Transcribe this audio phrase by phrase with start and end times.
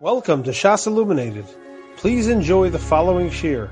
[0.00, 1.44] Welcome to Shas Illuminated.
[1.96, 3.68] Please enjoy the following shir.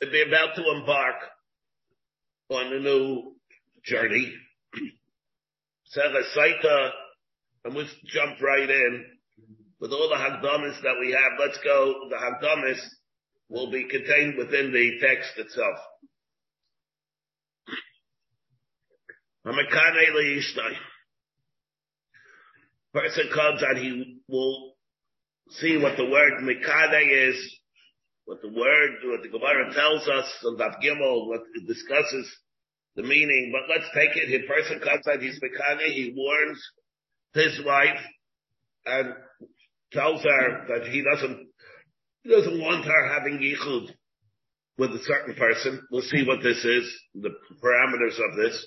[0.00, 1.16] They're about to embark
[2.50, 3.34] on a new
[3.84, 4.32] journey.
[5.96, 6.90] Saita,
[7.64, 9.04] and let's jump right in.
[9.80, 12.08] With all the Hagdamis that we have, let's go.
[12.08, 12.78] The Hagdamis
[13.48, 15.78] will be contained within the text itself.
[22.94, 24.71] Person comes and he will
[25.50, 27.60] see what the word mikade is,
[28.24, 32.30] what the word, what the Gemara tells us on Daf Gimel, what it discusses
[32.96, 33.52] the meaning.
[33.52, 34.28] But let's take it.
[34.28, 36.62] His person comes out, he's mikade, he warns
[37.34, 38.00] his wife
[38.86, 39.14] and
[39.92, 41.48] tells her that he doesn't,
[42.22, 43.88] he doesn't want her having yichud
[44.78, 45.82] with a certain person.
[45.90, 47.30] We'll see what this is, the
[47.62, 48.66] parameters of this.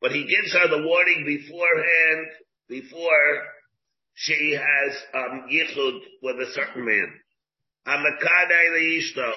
[0.00, 2.26] But he gives her the warning beforehand,
[2.68, 3.44] before
[4.14, 7.12] she has um, yichud with a certain man.
[7.86, 9.32] Amakadei leishto.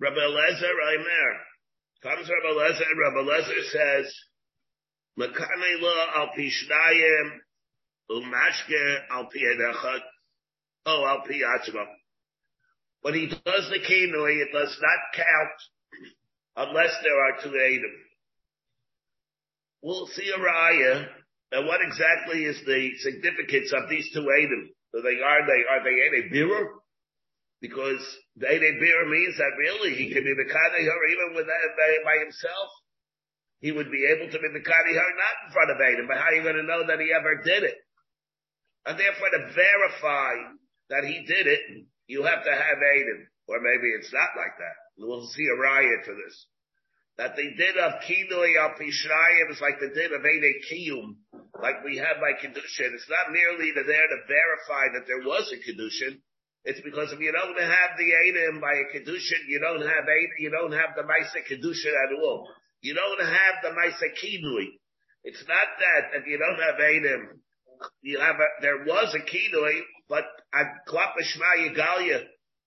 [0.00, 1.36] Rabbi Lezer Reimer.
[2.02, 4.14] Comes Rabbi Lezer, Rabbi Lezer says,
[5.18, 7.38] Makane lo al pishnayim
[8.10, 10.00] umashke al pi edechad.
[10.86, 11.84] Oh, al pi atzma.
[13.02, 17.96] When he does the kinui, it does not count unless there are two Adam.
[19.82, 21.08] We'll see a raya
[21.52, 24.70] and what exactly is the significance of these two Adam?
[24.94, 26.78] So they are they are they a Birur?
[27.60, 28.00] Because
[28.36, 32.70] the Ede Birur means that really he can be the her even with by himself.
[33.60, 36.30] He would be able to be the her not in front of Adam, but how
[36.30, 37.76] are you going to know that he ever did it?
[38.86, 40.32] And therefore to verify
[40.88, 41.60] that he did it,
[42.06, 43.26] you have to have Adam.
[43.50, 44.76] Or maybe it's not like that.
[44.96, 46.46] We'll see a riot to this
[47.20, 51.16] that they did of kinoi al pishrayim is like the din of Ede Kiyum,
[51.62, 52.92] like we have by Kedushin.
[52.94, 56.20] It's not merely that there to verify that there was a Kedushin.
[56.64, 60.36] It's because if you don't have the Edom by a Kedushin, you don't have Edom,
[60.38, 62.48] you don't have the Maisa Kedushin at all.
[62.82, 64.76] You don't have the Maisa Kinui.
[65.24, 67.40] It's not that if you don't have Edom,
[68.02, 72.24] you have a, there was a Kinui, but at Klapashma Yigalia,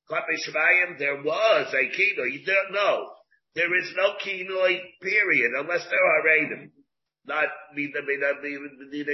[0.09, 2.33] Klapashmayim, there was a Kinui.
[2.33, 3.09] You don't know.
[3.55, 6.71] There is no kinoi period unless there are Adam.
[7.25, 7.45] Not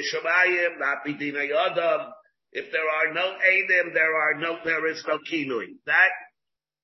[0.03, 2.11] Shemayim, not Bidina Yadam.
[2.51, 5.77] If there are no Adam, there are no, there is no kinoi.
[5.85, 6.09] That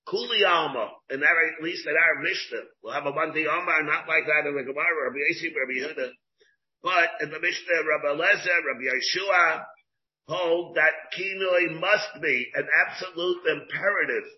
[0.07, 4.07] Kuli Alma, and that at least in our Mishnah, we'll have a Monday Alma, not
[4.07, 6.09] like that in the Gemara, Rabbi Yossi, Rabbi Yehuda.
[6.83, 9.65] But in the Mishnah, Rabbi Lezer, Rabbi Yeshua,
[10.27, 14.29] hold that kinoi must be an absolute imperative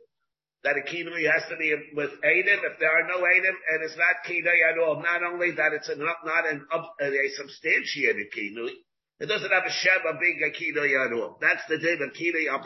[0.64, 2.60] that a kinui has to be with Adam.
[2.66, 5.90] If there are no Adam and it's not kinui at all, not only that it's
[5.90, 8.74] not, not an, a, uh, a substantiated kinui,
[9.20, 11.38] it doesn't have a shem of being a kinui at all.
[11.42, 12.62] That's the din of kinui al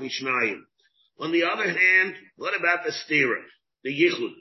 [1.19, 3.41] On the other hand, what about the stira,
[3.83, 4.33] the yichud?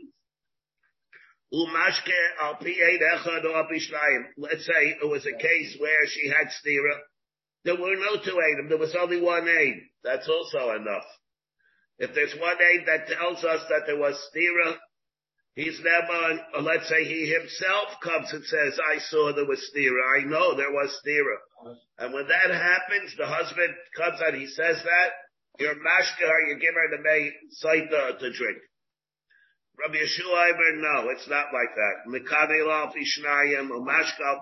[1.53, 3.67] Umashke al echad or
[4.39, 6.99] Let's say it was a case where she had stira.
[7.65, 8.69] There were no two Adam.
[8.69, 9.83] There was only one Adam.
[10.05, 11.05] That's also enough.
[12.01, 14.77] If there's one aid that tells us that there was stira,
[15.55, 20.01] he's never, let's say he himself comes and says, I saw there was stira.
[20.17, 21.77] I know there was stira.
[21.99, 25.09] And when that happens, the husband comes and he says that,
[25.59, 28.59] you're mashkar, you give her the maid saita to drink.
[29.77, 32.09] Rabbi Yeshua Iber, no, it's not like that.
[32.09, 34.41] Mekane al pishnayim, or mashka al.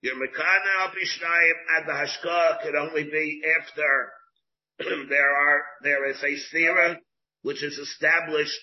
[0.00, 4.08] Your mekane al pishnayim and the hashka could only be after
[5.08, 6.96] there are, there is a stira
[7.42, 8.58] which is established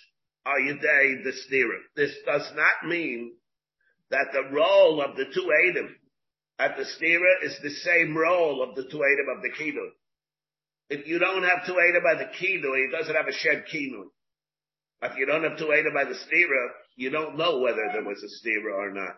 [0.46, 1.78] Ayudei the stira.
[1.96, 3.34] This does not mean
[4.10, 5.96] that the role of the two Adam
[6.58, 9.88] at the stira is the same role of the two Adam of the kinu.
[10.90, 14.06] If you don't have two Adam by the kinu, it doesn't have a shed kinu.
[15.04, 18.22] If you don't have two Adam by the stira, you don't know whether there was
[18.22, 19.16] a stira or not.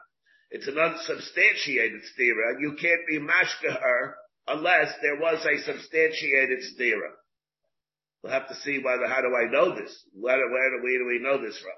[0.52, 2.60] It's an unsubstantiated stira.
[2.60, 4.16] You can't be mashka her
[4.48, 7.12] unless there was a substantiated stira.
[8.22, 9.94] We'll have to see whether, how do I know this?
[10.14, 11.72] Where, where do we, do we know this from?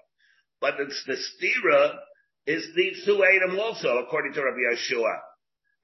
[0.61, 1.95] But it's the stira
[2.45, 5.17] is these two Adam also, according to Rabbi Yeshua.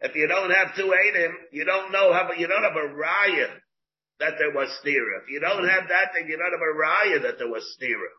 [0.02, 3.50] If you don't have two Adam, you don't know how, you don't have a raya
[4.20, 5.22] that there was stira.
[5.24, 8.10] If you don't have that, then you don't have a raya that there was stira.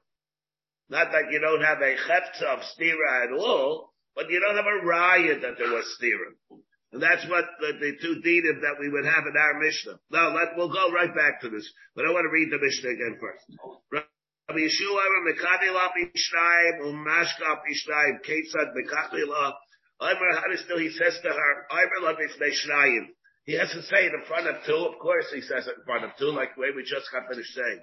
[0.88, 4.67] Not that you don't have a chefza of stira at all, but you don't have
[4.67, 6.58] a raya that there was stira.
[6.93, 9.97] And that's what the, the two dinim that we would have in our Mishnah.
[10.12, 11.65] No, let, we'll go right back to this.
[11.97, 13.49] But I want to read the Mishnah again first.
[13.89, 19.56] Rabbi Yeshua, Mekadi la pishnayim, umashka pishnayim, ketzad mekadi la.
[20.00, 23.09] Omer Hadistil, he says to her, Omer la pishnayim.
[23.44, 24.77] He has to say it in front of two.
[24.77, 27.23] Of course he says it in front of two, like the way we just got
[27.27, 27.81] finished saying.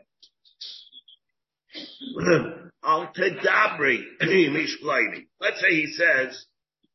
[2.83, 5.25] Al tedabri imishplaini.
[5.41, 6.45] Let's say he says,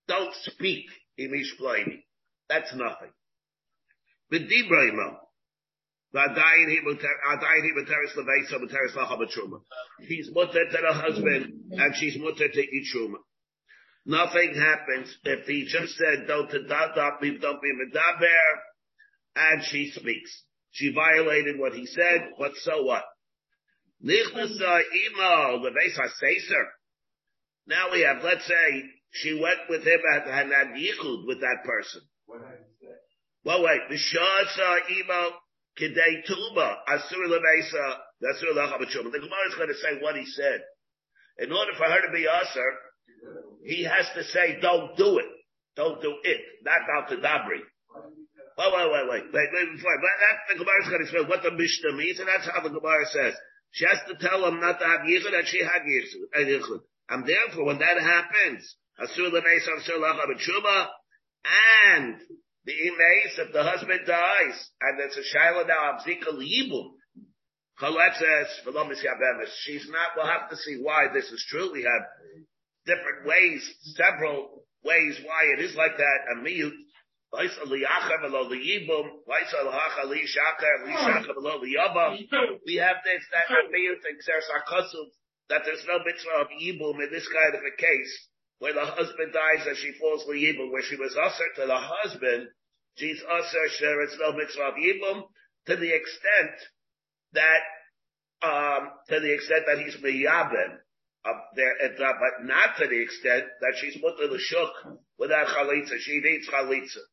[0.06, 0.86] don't speak
[1.18, 2.02] imishplaini.
[2.48, 3.12] That's nothing.
[4.32, 5.16] V'dibraimo.
[6.14, 9.60] V'adayin he muteris leveisa muteris lachabatruma.
[10.00, 13.16] He's mutter to the husband and she's mutter to eat truma.
[14.06, 18.60] Nothing happens if he just said, don't don't be medaber,
[19.34, 20.44] and she speaks.
[20.72, 23.04] She violated what he said, but so what?
[27.66, 28.82] Now we have, let's say,
[29.14, 32.02] she went with him and had an yichud with that person.
[32.26, 32.94] What did he say?
[33.44, 33.86] Well, wait.
[33.86, 35.30] B'shasa imo
[35.78, 37.94] kidei tuba asur levesa
[38.26, 39.12] asur lachabatruma.
[39.12, 40.62] The Gemara is going to say what he said.
[41.38, 42.70] In order for her to be usher,
[43.64, 45.30] he has to say, "Don't do it.
[45.76, 47.62] Don't do it." Not out to dabri.
[48.56, 49.98] Wait, wait, wait, wait, wait, wait, before.
[49.98, 52.60] But that the Gemara is going to explain what the Mishnah means, and that's how
[52.62, 53.34] the Gemara says.
[53.70, 56.80] She has to tell him not to have yichud, and she had yichud.
[57.10, 60.88] And therefore, when that happens, asur lemeis asur lachabatruma,
[61.94, 62.20] and
[62.64, 66.32] the imace, if the husband dies, and there's a shaila now, abzika
[68.18, 68.46] says,
[69.64, 71.72] she's not, we'll have to see why this is true.
[71.72, 72.06] We have
[72.86, 76.72] different ways, several ways why it is like that, a miyut,
[77.34, 77.50] we have
[83.04, 83.98] this, that a miyut,
[85.48, 88.28] that there's no mitzvah of yibum in this kind of a case
[88.64, 91.76] where the husband dies and she falls for yibum, where she was usher to the
[91.76, 92.48] husband,
[92.96, 95.28] she's usher, sure, it's no mitzvah of yibum,
[95.66, 96.56] to the extent
[97.34, 97.60] that,
[98.40, 100.80] um, to the extent that he's miyabim,
[101.28, 105.98] up there, but not to the extent that she's put to the shuk without chalitza.
[106.00, 107.04] She needs chalitza.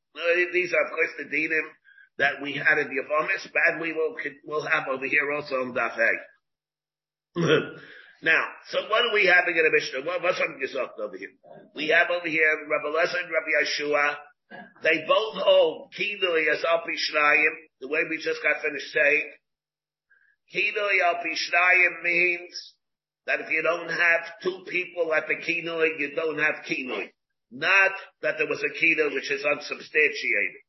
[0.54, 1.68] These are, of course, the dinim
[2.18, 4.16] that we had in the Yavamis, and we will,
[4.46, 5.98] will have over here also in Daf
[8.22, 10.06] Now, so what are we having in a Mishnah?
[10.06, 11.34] What, what's on Yisok over here?
[11.74, 14.16] We have over here Rabbi Lezer and Rabbi Yeshua.
[14.84, 19.32] They both hold Kinui as Alpi Shnayim, the way we just got finished saying.
[20.54, 22.74] Kinui Alpi Shnayim means
[23.26, 27.10] that if you don't have two people at the Kinui, you don't have Kinui.
[27.50, 27.92] Not
[28.22, 30.62] that there was a Kinui which is unsubstantiated.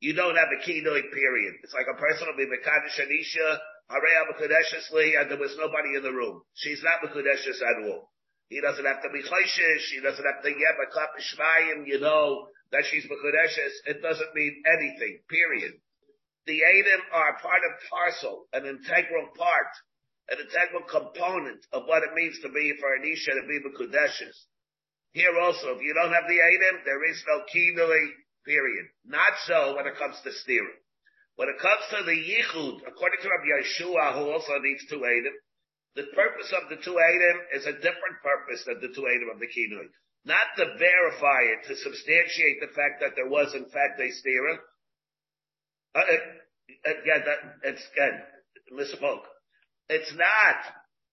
[0.00, 1.54] You don't have a Kinui period.
[1.64, 3.58] It's like a person will be Mekadosh Anisha,
[3.90, 6.42] Areya Mekudeshesli, and there was nobody in the room.
[6.54, 8.10] She's not Mekudeshes at all.
[8.48, 12.00] He doesn't have to be Chayshish, he doesn't have to get a Klap Shmayim, you
[12.00, 13.74] know, that she's Mekudeshes.
[13.86, 15.74] It doesn't mean anything, period.
[16.46, 19.72] The Adam are part of parcel, an integral part,
[20.30, 24.46] an integral component of what it means to be for an Isha to be Mekudeshes.
[25.12, 28.06] Here also, if you don't have the Adam, there is no Kinui,
[28.44, 28.86] period.
[29.04, 30.78] Not so when it comes to steering.
[31.36, 35.36] When it comes to the Yichud, according to Rabbi Yeshua, who also needs two Adam,
[35.94, 39.40] the purpose of the two Adam is a different purpose than the two Adam of
[39.40, 39.88] the Kinui.
[40.24, 44.58] Not to verify it, to substantiate the fact that there was in fact a steering.
[45.94, 46.02] Uh,
[46.84, 48.20] again, that, it's, again,
[48.72, 49.24] misspoke.
[49.88, 50.56] It's not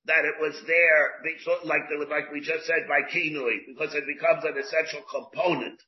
[0.05, 1.23] that it was there,
[1.63, 5.79] like, like we just said, by Kinui, because it becomes an essential component.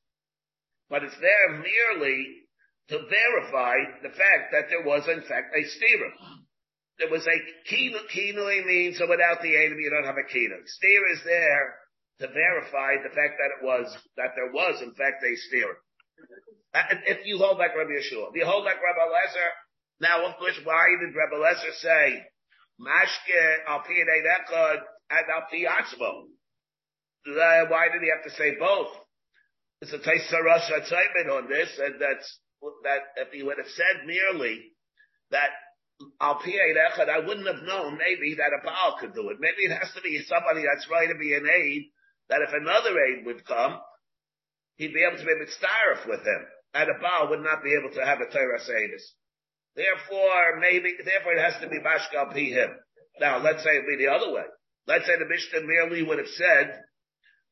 [0.90, 2.45] But it's there merely
[2.90, 6.06] to verify the fact that there was in fact a steer.
[7.00, 10.64] There was a kinui means so without the aid you don't have a kinui.
[10.66, 11.76] Steer is there
[12.20, 15.76] to verify the fact that it was, that there was in fact a steer.
[16.74, 19.50] Uh, if you hold like Rabbi Yeshua, if you hold like Rabbi Lezer,
[20.00, 22.24] now of course why did Rabbi Lezer say,
[22.80, 26.28] Mashke al echad and al atzmo?
[27.26, 28.92] Uh, why did he have to say both?
[29.82, 30.70] It's a Taisarash
[31.32, 32.40] on this, and that's
[32.84, 34.72] that if he would have said merely
[35.32, 35.50] that
[36.20, 39.38] I'll echad, I wouldn't have known maybe that a Baal could do it.
[39.40, 41.84] Maybe it has to be somebody that's right to be an aid,
[42.30, 43.80] that if another aid would come,
[44.76, 46.46] he'd be able to be mitzaref with him.
[46.74, 49.16] And a Baal would not be able to have a Torah Sedis.
[49.76, 52.72] Therefore, maybe, therefore it has to be Mashkal P him.
[53.20, 54.44] Now, let's say it be the other way.
[54.88, 56.82] Let's say the Mishnah merely would have said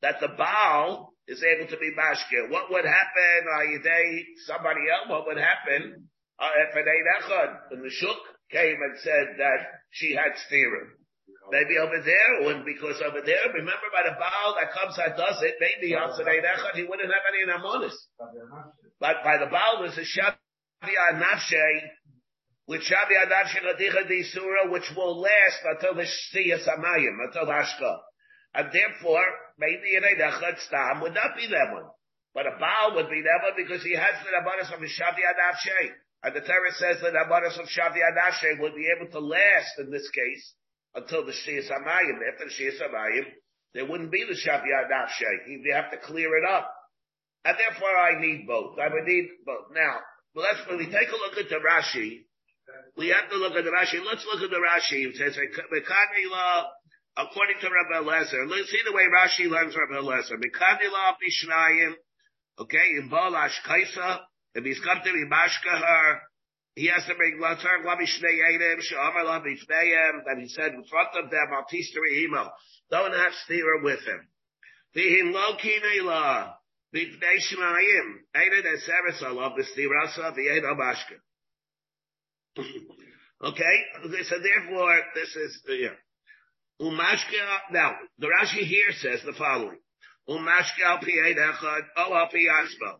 [0.02, 2.50] that the Baal is able to be mashkir.
[2.50, 3.38] What would happen?
[3.48, 5.08] Ayidei somebody else?
[5.08, 8.18] What would happen uh, if an Ein Echad and the Shuk
[8.50, 10.90] came and said that she had steering?
[11.50, 15.42] Maybe over there, or because over there, remember by the Baal that comes and does
[15.42, 17.96] it, maybe on Echad he wouldn't have any namonis.
[19.00, 21.88] But by the Baal, there's a Shabia Nafshe,
[22.66, 27.98] with Shabia Nafshe Ladicha Di Surah, which will last until the Shia Samayim, until Hashka.
[28.54, 29.24] And therefore,
[29.58, 31.88] maybe an Eidachad Stam would not be that one.
[32.34, 35.94] But a Baal would be never because he has the Rabbanis of Shavi Adavshe.
[36.24, 39.90] And the Torah says that Rabbanis of Shavi Adavshe would be able to last in
[39.90, 40.54] this case
[40.94, 42.18] until the Shia Samayim.
[42.32, 43.26] After the Shia Samayim,
[43.72, 45.46] there wouldn't be the Shavi Adavshe.
[45.46, 46.70] You have to clear it up.
[47.44, 48.78] And therefore I need both.
[48.78, 49.70] I would need both.
[49.72, 50.00] Now,
[50.34, 52.24] let's, when we take a look at the Rashi,
[52.96, 54.04] we have to look at the Rashi.
[54.04, 55.06] Let's look at the Rashi.
[55.06, 55.36] It says,
[57.16, 60.00] according to Rabbi Lezer, let's see the way Rashi learns Rabbi
[61.22, 61.94] Bishnayim,
[62.56, 64.20] Okay, in Balash Kaisa,
[64.54, 66.20] if he's come to be Mashkahar,
[66.76, 71.30] he has to bring Latar Eidim, Shamar Labi Fneim, that he said in front of
[71.30, 72.50] them, Altisteri Emo.
[72.90, 74.28] Don't have Stira with him.
[83.42, 83.76] Okay,
[84.22, 85.88] so therefore, this is, yeah.
[86.80, 89.78] Umashka, now, the Rashi here says the following.
[90.28, 92.98] Umashke al pi eid echad, al pi asmo.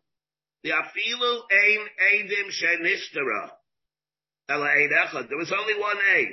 [0.63, 3.51] The afilu ein eidim shenistera.
[4.49, 5.29] Ela eid echad.
[5.29, 6.29] There was only one aid.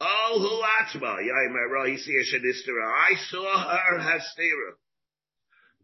[0.00, 1.18] Oh, hu atzma.
[1.18, 2.90] Yaimer rohisi shenistera.
[2.90, 4.72] I saw her hastira.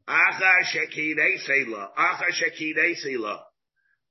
[0.08, 1.88] Achar shekidei sela.
[1.96, 3.40] Achar shekidei sela.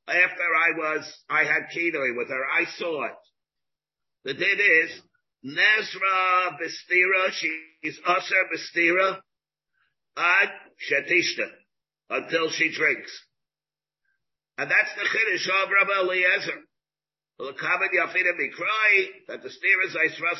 [0.08, 3.14] After I was, I had kidoi with her, I saw it.
[4.24, 5.02] The did is,
[5.44, 7.32] Nezra Bistira,
[7.84, 9.20] is Aser Bistira,
[10.18, 10.50] ad
[10.90, 11.50] shetishta,
[12.10, 13.12] until she drinks.
[14.58, 16.62] And that's the chiddush of Rabbi Eliezer.
[17.38, 19.96] The comment Yafida cry that the steer is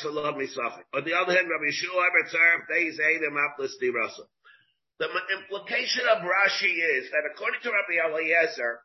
[0.08, 0.80] love me suffer.
[0.94, 4.24] On the other hand, Rabbi Shua Ebertzar, they say them up the.
[4.98, 8.80] The implication of Rashi is that according to Rabbi Eliezer,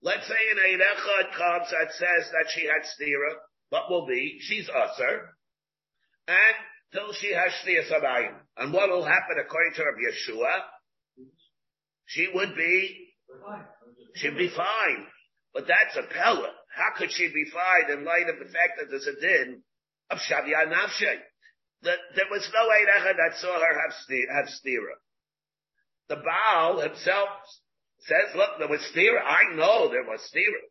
[0.00, 4.38] let's say an Eid Echad comes that says that she had stira, what will be?
[4.40, 5.36] She's usher.
[6.28, 6.56] And
[6.92, 8.34] till she has Shniyas Amayim.
[8.56, 10.60] And what will happen according to Rabbi Yeshua?
[12.06, 13.08] She would be,
[14.14, 15.06] she'd be fine.
[15.52, 16.50] But that's a Pella.
[16.74, 19.62] How could she be fine in light of the fact that there's a din
[20.10, 21.16] of Shavya Nafshe?
[21.82, 24.96] That there was no Eidacha that saw her have stira.
[26.08, 27.28] The Baal himself
[28.00, 29.22] says, look, there was stira.
[29.24, 30.62] I know there was stira.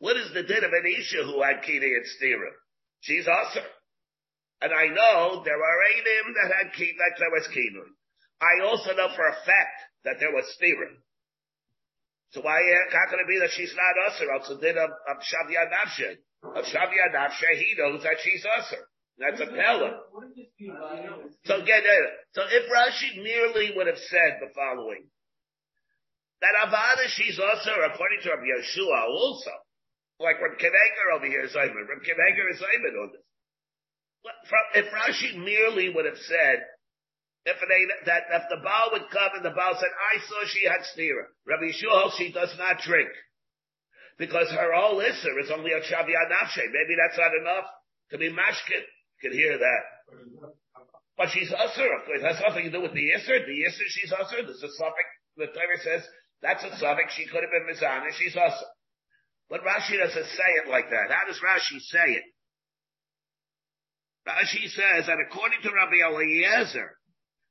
[0.00, 2.50] What is the din of an Isha who had Kini and stira?
[3.00, 3.60] She's also.
[4.60, 7.88] And I know there were Eidim that had key, that there was Kinun.
[8.40, 10.88] I also know for a fact that there was Stira.
[12.32, 14.32] So why, eh, how can it be that she's not Usher?
[14.32, 16.16] Also did of, of Shavya Nafshe.
[16.56, 18.84] Of Shavya Nafshe, he knows that she's Usher.
[19.18, 20.00] That's a Pella.
[21.44, 22.10] So get eh, it.
[22.32, 25.08] So if Rashi merely would have said the following,
[26.40, 29.50] that Avada she's Usher according to Rabbi Yeshua also,
[30.20, 31.88] like Reb Keneger over here is Ayman.
[31.88, 33.24] Reb Keneger is Ayman on this
[34.74, 36.58] if Rashi merely would have said,
[37.46, 40.68] if they, that if the Baal would come and the Baal said, I saw she
[40.68, 41.24] had stira.
[41.46, 43.08] Rabbi Yeshua, she does not drink.
[44.18, 46.68] Because her all Isser is only a Shaviyat Nafshe.
[46.68, 47.64] Maybe that's not enough
[48.12, 48.84] to be mashkin.
[48.84, 49.82] You can hear that.
[51.16, 52.20] But she's Usser, of course.
[52.20, 53.40] It has nothing to do with the Isser.
[53.40, 54.44] The Isser, she's Usser.
[54.44, 55.08] There's a suffix.
[55.38, 56.04] The Torah says,
[56.42, 57.14] that's a suffix.
[57.16, 58.12] She could have been Mizana.
[58.12, 58.68] She's Usser.
[59.50, 61.10] But Rashi doesn't say it like that.
[61.10, 62.24] How does Rashi say it?
[64.26, 66.90] Rashi says that according to Rabbi Eliezer,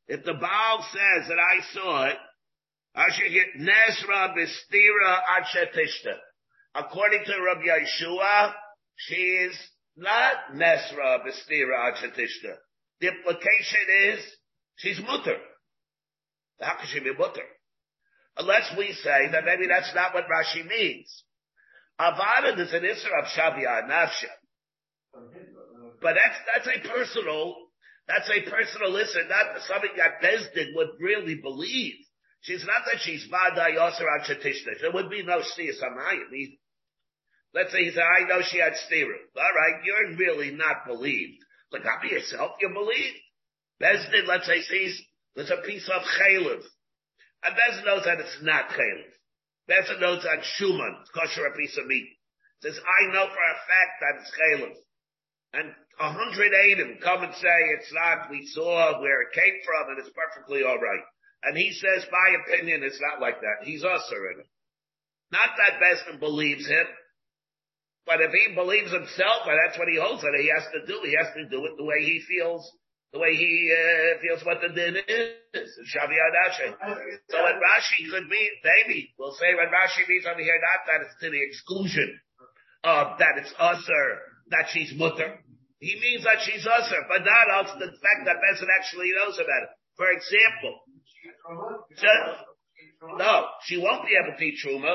[0.08, 2.18] if the Baal says that I saw it,
[2.96, 6.16] I should get Nesra Bistira Achetishta.
[6.74, 8.54] According to Rabbi Yeshua,
[8.96, 9.58] she is
[9.98, 12.56] not Nesra Bistira Achetishta.
[13.02, 14.20] The implication is
[14.78, 15.38] she's mutter.
[16.62, 17.46] How could she be mutter?
[18.38, 21.24] Unless we say that maybe that's not what Rashi means.
[22.00, 24.32] Avada is an Isra of Shavia Nafsha.
[26.02, 27.56] But that's, that's a personal,
[28.08, 31.96] that's a personal listen, not something that Bezdin would really believe.
[32.42, 34.80] She's not that she's Vada Yosser on Shatishna.
[34.80, 36.58] There would be no Stiyah Samayim.
[37.54, 39.18] Let's say he said, I know she had Stira.
[39.36, 41.44] Alright, you're really not believed.
[41.72, 43.14] But not be yourself, you believe.
[43.82, 45.02] Bezdin, let's say, sees
[45.36, 46.62] there's a piece of Chaylev.
[47.44, 48.70] And Bezdin knows that it's not
[49.70, 52.10] Bezdin knows that Shuman, kosher a piece of meat.
[52.62, 54.76] Says, I know for a fact that it's Chaylev.
[55.54, 59.90] And a hundred Adam come and say it's not, we saw where it came from
[59.90, 61.06] and it's perfectly alright.
[61.44, 63.64] And he says, my opinion, it's not like that.
[63.64, 64.50] He's usher in it.
[65.32, 66.86] Not that Besman believes him,
[68.06, 71.00] but if he believes himself, and that's what he holds that he has to do,
[71.06, 72.66] he has to do it the way he feels,
[73.12, 75.70] the way he uh, feels what the din is.
[75.90, 76.18] Shavi
[77.30, 81.06] So when Rashi could be, maybe, we'll say when Rashi means over here, not that
[81.06, 82.20] it's to the exclusion
[82.84, 84.08] of that it's usher
[84.52, 85.42] that she's mutter.
[85.80, 89.64] He means that she's usher, but not also the fact that Benson actually knows about
[89.64, 89.72] it.
[89.96, 90.76] For example,
[93.18, 94.94] No, she won't be able to eat truma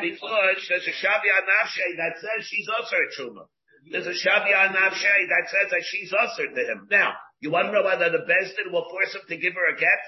[0.00, 3.46] because there's a shavi nafshe that says she's a truma.
[3.90, 6.86] There's a shavi nafshe that says that she's usher to him.
[6.90, 9.76] Now, you want to know whether the Bezdin will force him to give her a
[9.76, 10.02] get?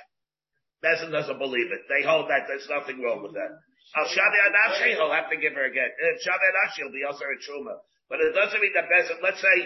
[0.85, 1.85] Bezdin doesn't believe it.
[1.91, 3.53] They hold that there's nothing wrong with that.
[3.97, 5.91] Al shavi nafshe, he'll have to give her a get.
[5.93, 7.77] Uh, if shavi nafshe, he'll be also a truma.
[8.09, 9.57] But it doesn't mean that Bezdin, let's say,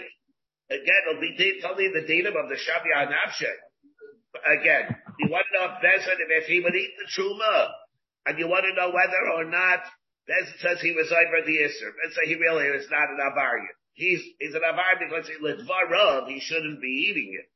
[0.71, 3.51] again, it'll be totally the dinim of the shavi nafshe.
[4.59, 7.69] Again, you want to know if Bezin, if he would eat the truma,
[8.25, 9.85] and you want to know whether or not
[10.27, 11.91] Bezin says he was over the Isser.
[12.01, 13.75] Let's say he really is not an Avarian.
[13.93, 17.47] He's, he's an Avarian because he Litvarav, he shouldn't be eating it.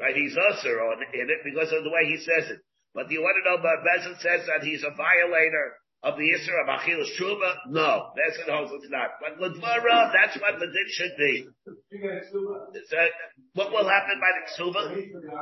[0.00, 0.16] Right?
[0.16, 2.60] He's Usser on, in it because of the way he says it.
[2.94, 6.28] But do you want to know but Bezin says that he's a violator of the
[6.28, 7.54] Isser of Achilles Truma?
[7.68, 9.16] No, Bezin holds it's not.
[9.20, 11.48] But Litvarav, that's what the din should be.
[12.88, 12.96] So,
[13.54, 14.82] what will happen by the Ksuba?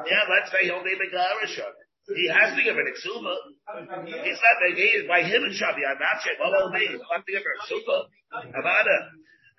[0.06, 1.74] Yeah, let's say he'll be it.
[2.16, 3.34] He has to give an Ksuba.
[4.24, 6.38] He's not Megarish by him and Shabi Anachet.
[6.38, 6.86] What will be?
[6.86, 8.10] He'll have to give her Ksuba.
[8.54, 8.98] Avada.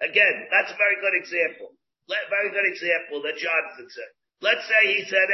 [0.02, 1.78] Again, that's a very good example.
[2.10, 4.12] Very good example that Jonathan said.
[4.42, 5.28] Let's say he said,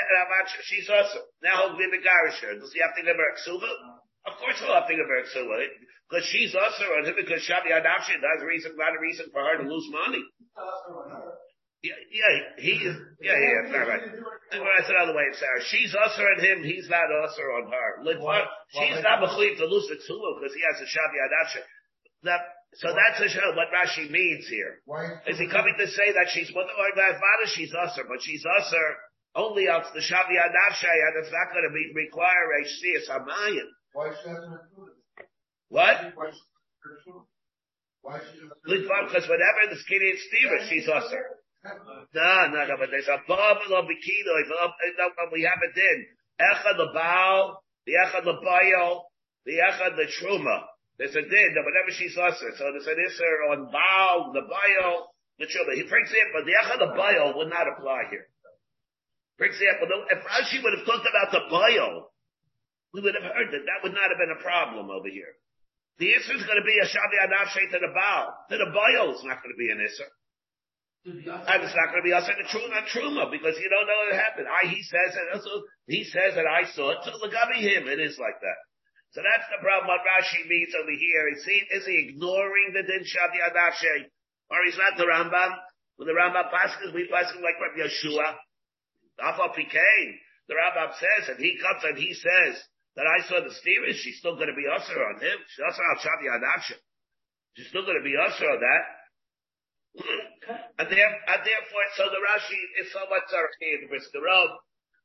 [0.68, 1.24] she's awesome.
[1.40, 2.60] Now he'll be Megarish her.
[2.60, 3.72] Does he have to give her a Ksuba?
[4.28, 5.56] Of course he'll have to give her a Ksuba.
[6.08, 9.44] Because she's also on him because Shabi Anachet, that's a reason, not a reason for
[9.44, 10.24] her to lose money.
[11.84, 14.02] Yeah, yeah, he is, yeah, yeah, fair right.
[14.02, 17.90] That's another way of saying She's usher on him, he's not usher on her.
[18.02, 18.50] Like, what?
[18.74, 21.62] She's not mechuyev to lose the tzula because he has a shavi adasha.
[22.24, 22.42] That,
[22.78, 24.82] so that's a show, what Rashi means here.
[25.26, 27.48] Is he coming to say that she's mother or my father?
[27.50, 28.88] She's usher, but she's usher
[29.38, 33.70] only out the shavi adasha, and it's not going to be require a siyas hamayim.
[33.94, 34.62] Why she hasn't
[35.70, 35.98] What?
[38.02, 41.26] Why she Because whenever the skin is steamer, she's usher.
[42.14, 44.34] No, no, no, but there's a bubble of bikino.
[44.64, 44.72] Um,
[45.34, 46.06] we have it in.
[46.40, 49.10] Echad the Baal, the Echad the Baal,
[49.46, 50.62] the Echad the Truma.
[50.98, 52.52] There's a din, but whenever she's usher.
[52.58, 55.78] So there's an isser on Baal, the Baal, the Truma.
[55.78, 58.26] He, for example, the Echad the Baal would not apply here.
[59.38, 62.10] For example, if Rashi would have talked about the Baal,
[62.98, 65.38] we would have heard that that would not have been a problem over here.
[66.02, 68.34] The Isser is going to be a Shavi Anafshe to the Baal.
[68.50, 70.10] To the Baal is not going to be an Isser.
[71.06, 74.00] And it's not going to be us in the truma, truma, because you don't know
[74.10, 74.50] what happened.
[74.50, 78.02] I, he says, and also, he says that I saw it, so Lagabi him, it
[78.02, 78.60] is like that.
[79.16, 81.24] So that's the problem what Rashi means over here.
[81.32, 84.12] Is he, is he ignoring the din Shavi Adashe?
[84.52, 85.52] Or he's not the Rambam?
[85.96, 88.36] When the Rambam passes, we pass him like Rabbi Yeshua.
[89.24, 90.08] Alpha Pikain.
[90.48, 92.56] The Rambam says, and he comes and he says,
[92.98, 95.38] that I saw the steerage, she's still going to be usher on him.
[95.54, 96.78] She's usher on Shavi Adashe.
[97.54, 98.84] She's still going to be usher on that.
[100.82, 104.50] and, there, and therefore, so the Rashi is somewhat tzarchi in the Rov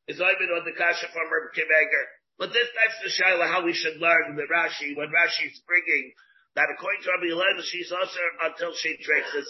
[0.09, 2.05] is even on the kasha from Reb Kimeger.
[2.43, 6.11] But this, that's the shaila how we should learn the Rashi when Rashi is bringing
[6.59, 9.47] that according to Rabbi Elena, she's also until she drinks this.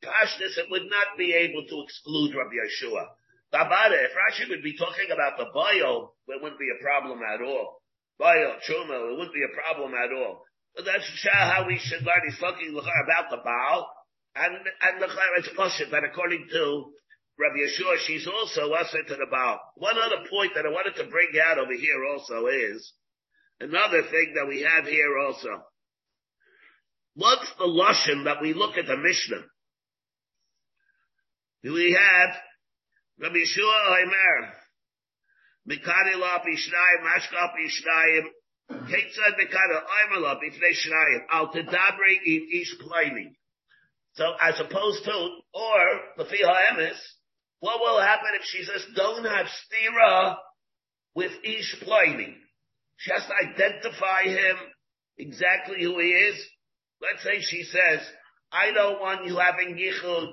[0.00, 3.12] Pashtus, it would not be able to exclude Rabbi Yeshua.
[3.52, 7.44] Dabada, if Rashi would be talking about the bio, it wouldn't be a problem at
[7.44, 7.84] all.
[8.16, 10.48] Bio, Truma, it wouldn't be a problem at all.
[10.74, 12.24] But that's how we should learn.
[12.24, 13.92] He's talking about the Baal,
[14.32, 15.12] and, and the
[15.44, 16.88] it's possible that according to
[17.38, 19.58] Rabbi Yeshua, she's also usher to the Baal.
[19.76, 22.92] One other point that I wanted to bring out over here also is
[23.60, 25.62] another thing that we have here also.
[27.16, 29.42] What's the Lashon that we look at the Mishnah?
[31.64, 32.36] We have
[33.20, 34.50] Rabbi Yeshua Oimer,
[35.68, 38.24] Mikari la pishnayim, mashka pishnayim,
[38.70, 42.74] Ketzad Mikari Oimer la bifnei shnayim, al tedabri in ish.
[44.14, 46.98] So as opposed to, or the emes,
[47.64, 50.36] what will happen if she says, don't have stira
[51.14, 52.36] with ish plaining?
[52.98, 54.56] She has to identify him
[55.16, 56.36] exactly who he is.
[57.00, 58.00] Let's say she says,
[58.52, 60.28] I don't want you having yichud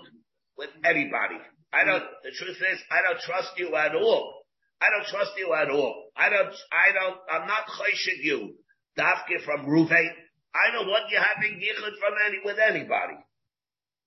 [0.58, 1.40] with anybody.
[1.72, 4.44] I don't, the truth is, I don't trust you at all.
[4.82, 6.12] I don't trust you at all.
[6.18, 8.56] I don't, I don't, I'm not chayshid you.
[9.00, 10.12] Dafke from Ruvain.
[10.54, 13.16] I don't want you having yichud from any, with anybody.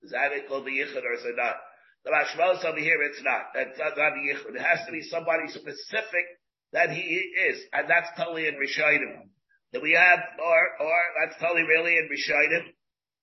[0.03, 1.57] Is that it called the yichud or is it not?
[2.05, 3.53] The Mashmalos over here, it's not.
[3.55, 4.55] That's not, yichud.
[4.55, 6.27] It has to be somebody specific
[6.73, 9.29] that he is, and that's totally in Rishayim.
[9.73, 12.65] That we have, or, or that's totally really in Rishayim.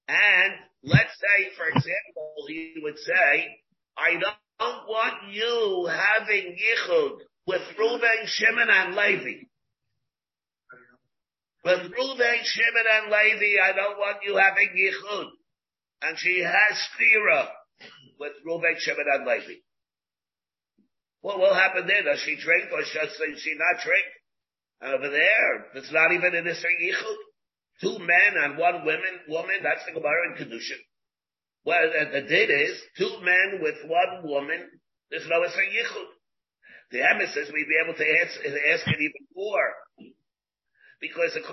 [0.08, 3.58] And let's say, for example, he would say,
[3.98, 7.18] I don't want you having yichud
[7.48, 9.46] with Reuben, Shimon, and Levi.
[11.64, 15.28] With Reuben, Shimon, and Levi, I don't want you having yichud
[16.02, 17.48] and she has stira
[18.22, 19.66] with Reuven, Shimon, and Levi.
[21.26, 22.06] What will happen then?
[22.06, 24.06] Does she drink or does she not drink?
[24.82, 27.20] And over there, it's not even in Isser Yichud.
[27.82, 30.82] Two men and one woman, woman, that's the Gemara in Kedushin.
[31.66, 34.70] Well, the, the did is, two men with one woman,
[35.10, 36.10] there's no Isser Yichud.
[36.94, 39.70] The emissaries we'd be able to ask, ask it even more.
[41.00, 41.46] Because if,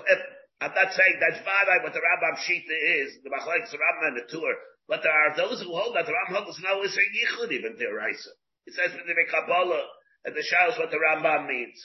[0.61, 4.27] I'm not saying that's Vadai what the Rambam Shita is, the Machlaik Rambam and the
[4.29, 4.53] Tur,
[4.89, 7.93] but there are those who hold that the Rambam holds no Isser Yichud even to
[7.93, 8.33] Raisa.
[8.65, 9.85] It says in the Kabbalah,
[10.25, 11.77] and the shows what the Rambam means.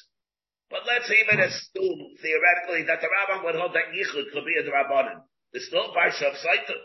[0.71, 4.65] But let's even assume theoretically that the Rambam would hold that Yichud could be a
[4.65, 5.21] Drabanan.
[5.53, 6.81] There's still Parsha of Saita.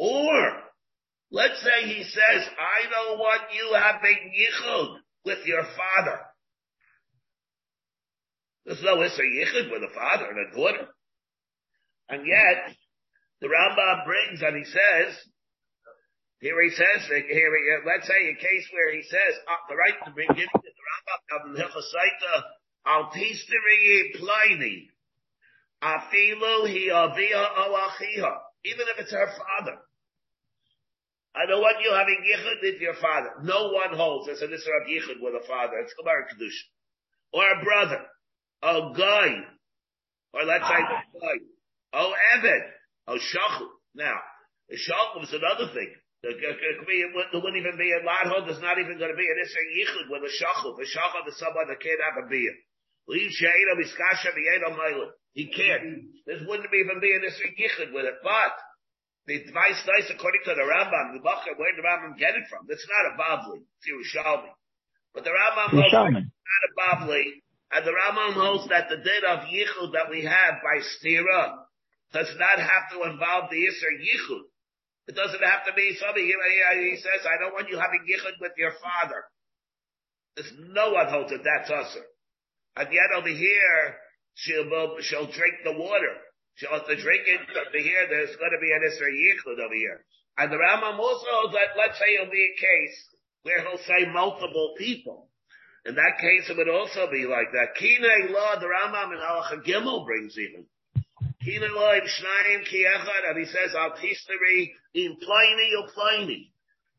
[0.00, 0.52] Or,
[1.30, 6.18] let's say he says, I don't want you having Yichud with your father.
[8.66, 10.88] There's no Isser Yichud with a father and a daughter.
[12.08, 12.74] And yet,
[13.40, 15.16] the Rambam brings and he says,
[16.40, 19.76] here he says, here he, uh, let's say a case where he says, uh, the
[19.76, 22.34] right to of the Rambam, Hilchasaita,
[22.86, 24.88] al tisteri pliny,
[25.82, 27.44] afilu hi avia
[28.64, 29.78] even if it's her father.
[31.34, 33.30] I don't want you having yichud with your father.
[33.42, 35.78] No one holds as an Isra of yichud with a father.
[35.78, 36.66] It's Gemara Kedusha.
[37.32, 38.00] Or a brother.
[38.62, 39.44] A guy.
[40.34, 41.38] Or let's say the guy.
[41.92, 42.62] Oh, Evid.
[43.06, 43.68] Oh, Shachul.
[43.94, 44.18] Now,
[44.68, 45.90] the Shachul is another thing.
[46.22, 50.12] There, wouldn't even be a Ladhod, there's not even going to be an Isra Yichud
[50.12, 50.76] with a Shachul.
[50.76, 52.52] The Shachul is someone that can't have a beer.
[55.32, 56.04] He can't.
[56.26, 58.20] This wouldn't even be an Isra Yichud with it.
[58.22, 58.52] But,
[59.26, 62.44] the advice nice according to the Rambam, the Bachar, where did the Rambam get it
[62.50, 62.66] from?
[62.68, 64.52] It's not a Bavli, it's Yerushalmi.
[65.14, 67.24] But the Rambam holds it's not a Bavli,
[67.72, 71.64] and the Rambam holds that the din of Yichud that we have by Stira
[72.12, 74.50] does not have to involve the Isser Yichud.
[75.10, 78.52] It doesn't have to be something, he, says, I don't want you having yichud with
[78.56, 79.26] your father.
[80.36, 82.06] There's no one holds it, that's usher.
[82.76, 83.98] And yet over here,
[84.34, 84.70] she'll,
[85.02, 86.14] she'll drink the water.
[86.54, 87.40] She'll have to drink it.
[87.42, 90.04] Over here, there's going to be an Isra Yichud over here.
[90.38, 92.96] And the Rambam also that, let's say it'll be a case
[93.42, 95.28] where he'll say multiple people.
[95.86, 97.74] In that case, it would also be like that.
[97.74, 100.66] Kine law, the Rambam in Halacha Gimel brings even.
[101.42, 106.52] Kinaloim Shnayim Kiechad, and he says, Al Tisteri in Pliny or Pliny.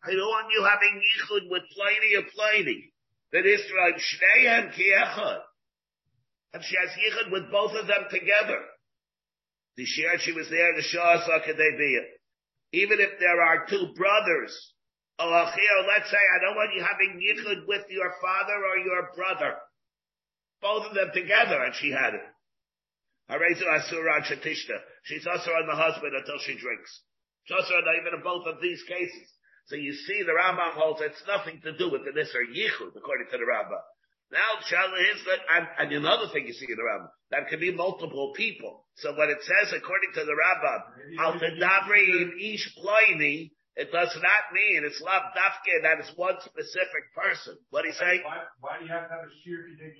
[0.04, 2.92] I don't want you having Yichud with Pliny or Pliny.
[3.34, 5.40] That is like Shnayim Kiechad.
[6.54, 8.60] And she has Yichud with both of them together.
[9.78, 12.06] The share she was there, the Shah Sakadebiyah.
[12.74, 14.74] Even if there are two brothers,
[15.20, 19.56] oh, let's say, I don't want you having Yichud with your father or your brother.
[20.62, 22.22] Both of them together, and she had it.
[25.04, 26.92] She's also on the husband until she drinks.
[27.46, 29.28] She's also on even in both of these cases.
[29.68, 33.28] So you see the Rambam holds it's nothing to do with the Nisr Yichud, according
[33.32, 33.80] to the Rambam.
[34.32, 37.60] Now, Shala is that, and, and another thing you see in the Rambam, that can
[37.60, 38.88] be multiple people.
[38.96, 40.82] So when it says, according to the Rambam,
[41.20, 47.16] Al Tadavri Ish Ploini, it does not mean it's Lav Dafke that it's one specific
[47.16, 47.58] person.
[47.70, 48.20] What do you say?
[48.24, 49.96] Why, why do you have to have a Shir Kidei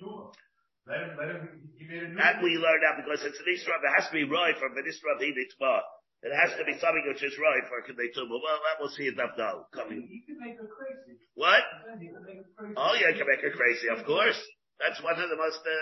[0.86, 1.40] let him, let him,
[1.78, 4.14] he made a new That we learned out because it's an Isra, it has to
[4.18, 7.82] be right for an Isra of It has to be something which is right for
[7.86, 8.34] Kedei Tumah.
[8.34, 10.06] Well, that we'll see in Dafdal coming.
[10.10, 11.18] He can make her crazy.
[11.34, 11.62] What?
[11.98, 12.74] He make her crazy.
[12.78, 14.38] Oh yeah, can make her crazy, of course.
[14.82, 15.74] That's one of the most, uh,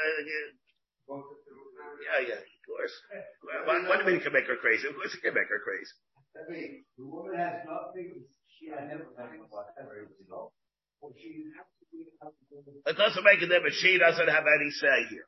[1.09, 2.95] yeah, yeah, of course.
[3.65, 4.85] What, what do you mean can make her crazy?
[4.85, 5.97] Of course it can make her crazy.
[6.37, 10.53] I mean, the woman has nothing, she had never done whatever it was
[11.01, 11.65] Well, she has
[12.87, 13.77] it doesn't make a difference.
[13.77, 15.27] She doesn't have any say here.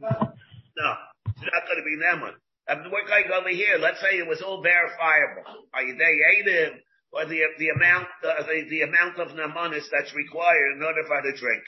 [0.00, 0.90] No,
[1.36, 2.34] she's not going to be Neman.
[2.68, 3.78] And we're going over here.
[3.80, 5.44] Let's say it was all verifiable.
[5.72, 6.80] Are you they ate him
[7.12, 11.16] or the the amount uh, the, the amount of namanis that's required in order for
[11.16, 11.64] her to drink?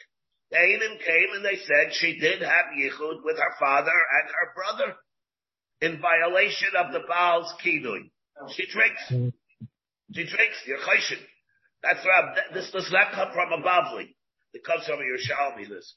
[0.51, 4.53] The Einim came and they said she did have yichud with her father and her
[4.55, 4.97] brother
[5.81, 8.11] in violation of the Baal's kidui.
[8.53, 9.33] She drinks.
[10.13, 10.59] She drinks.
[10.67, 10.79] You're.
[11.83, 12.37] That's right.
[12.53, 14.15] This does not come from a Bavli.
[14.53, 15.95] It comes from a Yerushalmi, this.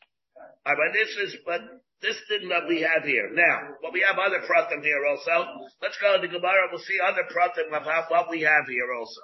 [0.66, 1.62] Right, but this is, but
[2.02, 3.32] this thing that we have here.
[3.34, 5.68] Now, but we have other pratim here also.
[5.82, 6.72] Let's go to the Gemara.
[6.72, 9.22] We'll see other pratim of what we have here also.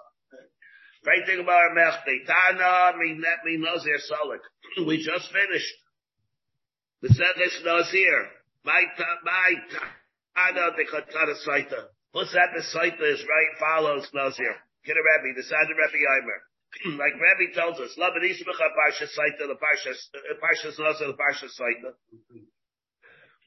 [1.04, 2.28] Great thing about Mechti.
[2.28, 4.43] Tana mi nazir solik.
[4.88, 5.76] We just finished.
[7.02, 8.28] The sentence nazir.
[8.65, 8.84] My
[9.24, 9.52] my
[10.36, 11.88] tana de katana saita.
[12.12, 12.52] What's that?
[12.52, 14.56] The saita is right follows nazir.
[14.86, 15.39] Kid a Rebbe.
[15.39, 16.48] The of Rebbe Yimer.
[16.86, 19.91] like Rabbi tells us, Laban Ismacha Parsha Saita, the Parsha,
[20.38, 21.93] Parsha uh, Nasa, the Parsha Saita.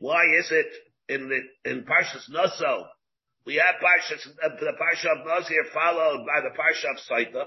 [0.01, 0.67] Why is it
[1.09, 2.87] in the, in Parshas Naso,
[3.45, 7.47] we have Parsha, uh, the Parsha of Nazir followed by the Parsha of Saita.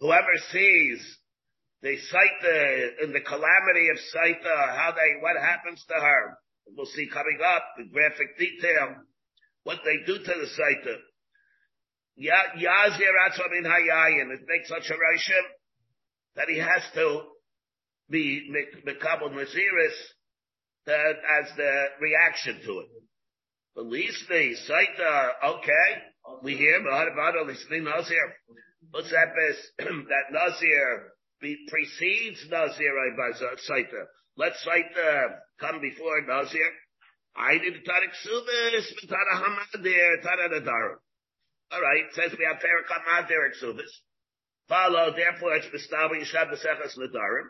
[0.00, 1.18] Whoever sees
[1.82, 6.38] they cite the, in the calamity of Saita, how they, what happens to her.
[6.76, 8.96] We'll see coming up in graphic detail
[9.64, 10.96] what they do to the Saita.
[12.20, 15.42] Yazir Atzvam in Hayayin, it makes such a Rishim
[16.36, 17.22] that he has to
[18.10, 18.50] be
[18.86, 19.94] Mekabel Naziris
[20.88, 22.86] as the reaction to it.
[23.76, 23.82] The
[24.68, 28.34] Saita, okay, we hear, but listening Nazir.
[28.90, 29.28] What's that
[29.78, 34.04] that Nazir be, precedes Nazir by Saita.
[34.36, 36.70] Let Saita come before Nazir.
[37.36, 40.96] I did Tarik Subis, Tara Hamadir, Tara Nadar.
[41.70, 43.92] All right, it says we have Perakam Madir Subis.
[44.68, 47.48] Follow, therefore it's Mistav Yishab Beseches Nadarim.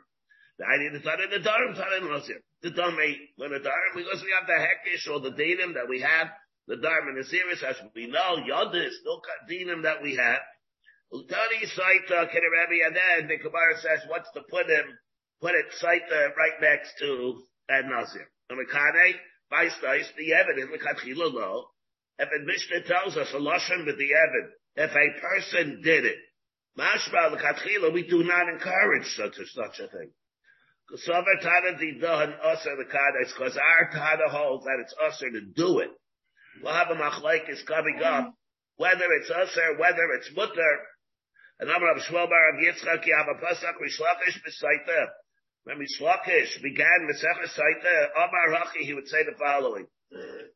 [0.59, 2.41] I need the Tara Nadarim, Tara Nazir.
[2.63, 6.29] The Dome, when Nadarim, because we have the Hekish or the Dinim that we have,
[6.67, 10.41] the Dharma Naziris, as we know, Yodis, no Dinim that we have.
[11.15, 14.85] Utani Saita Kirabi, and then the Gemara says, what's to put him,
[15.41, 18.29] put it Saita right next to Ed Nazir.
[18.51, 19.15] And Mekane,
[19.51, 21.69] Baistais, the Evan, Mekatchila lo.
[22.19, 26.19] If a Mishnah tells us a Lashon with the Evan, if a person did it,
[26.79, 30.11] Mashba Mekatchila, we do not encourage such a, such a thing.
[30.89, 31.25] Because our
[33.93, 35.91] Tada holds that it's Usher to do it.
[36.63, 38.35] We'll have a Machlaik is coming up,
[38.77, 40.79] whether it's Usher, whether it's Mutter,
[41.61, 45.09] and Amar Rav Shmuel Bar Rav Yitzchak Yav Pasach Reish Lakish B'Saita.
[45.65, 49.87] When Reish Lakish began Mesech Saita, Amar Hachi, he would say the following.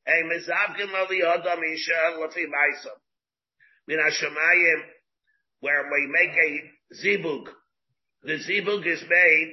[0.05, 2.91] Hey, Mizavkim Ali Adam Isha Lafi Maisa.
[3.87, 4.83] Min HaShamayim,
[5.61, 6.71] where we make a
[7.05, 7.47] zibug.
[8.25, 9.53] The zibug is made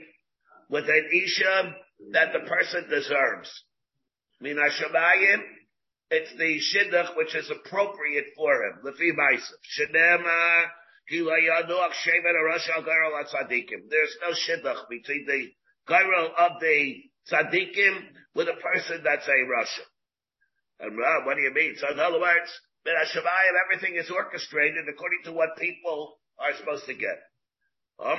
[0.70, 1.76] with an Isha
[2.14, 3.64] that the person deserves.
[4.42, 5.44] Min HaShamayim,
[6.10, 8.80] it's the shidduch which is appropriate for him.
[8.84, 9.54] Lafi Maisa.
[9.78, 10.66] Shedema,
[11.12, 11.38] there's
[14.22, 15.52] no shidduch between the
[15.88, 16.96] gyro of the
[17.32, 19.82] tzaddikim with a person that's a Russia.
[20.80, 21.76] And uh, what do you mean?
[21.78, 22.50] So in other words,
[22.88, 27.20] everything is orchestrated according to what people are supposed to get.
[28.00, 28.15] How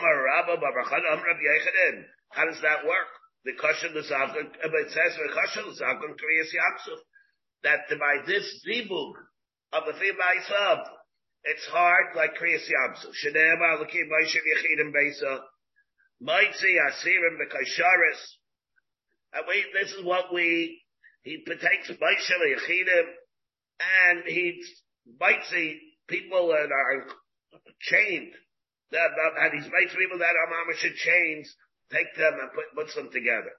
[2.45, 3.09] does that work?
[3.45, 7.01] The kashan the zakon, it says the kashan yamsuf
[7.63, 9.15] that by this zibug
[9.73, 10.85] of the fibay
[11.45, 13.09] it's hard like Kriyas Yamsu.
[13.17, 15.41] Shenema Alakim Moshe Yechidim Besa.
[16.23, 18.21] Maitzi Asirim Bekasharis.
[19.33, 20.83] And we, this is what we,
[21.23, 23.07] he takes Moshe Yechidim
[24.09, 24.63] and he
[25.21, 25.79] Maitzi
[26.09, 27.07] people that are
[27.81, 28.33] chained.
[28.93, 31.55] That, that, and makes people that are mamash chains,
[31.93, 33.53] take them and put, puts them together.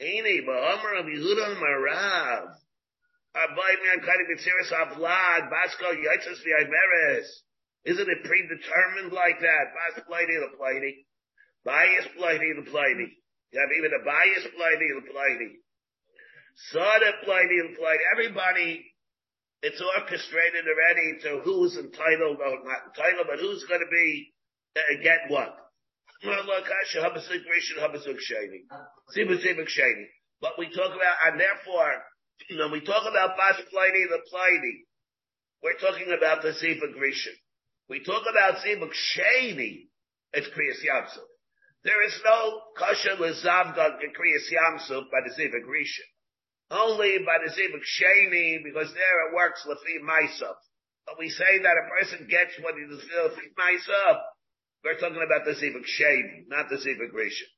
[0.00, 2.56] Ini, Ba'amar of Yehuda Marav.
[7.84, 9.64] Isn't it predetermined like that?
[9.76, 11.04] Bas plighty the plighty.
[11.64, 13.12] Bias plighty the plighty.
[13.52, 15.50] You have even a bias plighty the plighty.
[16.56, 18.00] Sada plighty the plighty.
[18.12, 18.84] Everybody,
[19.62, 24.32] it's orchestrated already to who's entitled, or not entitled, but who's going to be,
[24.76, 25.54] uh, get what.
[30.40, 31.92] But we talk about, and therefore,
[32.50, 34.84] when we talk about Bas Pliny the Pliny,
[35.62, 36.88] we're talking about the Ziva.
[37.90, 39.88] We talk about Ziva Shani,
[40.32, 41.28] it's Kriyas Yamsuf.
[41.84, 45.60] There is no Kasha Lezavgan in Kriyas Yamsuf by the Ziva.
[46.70, 50.58] Only by the Ziva Shani, because there it works Lafi Maisuf.
[51.06, 54.18] But we say that a person gets what he does Lafi Maisuf.
[54.82, 57.48] We're talking about the Ziva Shani, not the Ziva Grecian.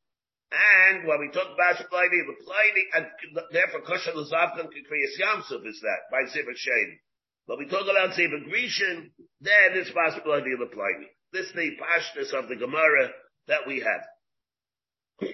[0.53, 3.07] And when we talk about Pliny, the Pliny, and
[3.53, 6.99] therefore Kosher Lazavkan Kikriyas Yamsuf is that, by Ziva Shane.
[7.47, 11.09] But we talk about Ziva Grecian, then it's possibility of the Pliny.
[11.33, 13.11] This is the pashtus of the Gemara
[13.49, 14.05] that we have.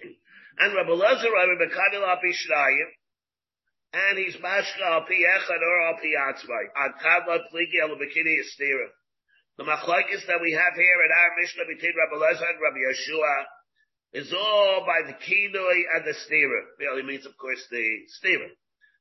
[0.59, 2.91] and Rabbi Lazar, Rabbi Bekadil Api Shnayim,
[3.95, 6.65] and he's mashka al pi echad or al pi atzvai.
[6.75, 8.91] Ad kadla pligi al bikini estira.
[9.57, 13.45] The machlokes that we have here in our Mishnah between Rabbi Lazar and Rabbi Yeshua
[14.15, 16.61] is all by the kinoi and the stira.
[16.81, 17.87] Really means, of course, the
[18.19, 18.51] stira.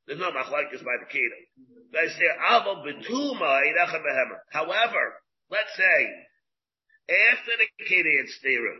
[0.05, 1.43] There's no machlokes by the kinoi.
[1.91, 3.73] There's the aval betumai
[4.51, 5.13] However,
[5.49, 6.01] let's say,
[7.09, 8.77] after the kinoi and stira,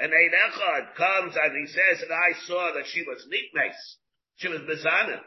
[0.00, 3.98] and Ein comes and he says, and I saw that she was nicknames.
[4.36, 5.20] She was Bezana.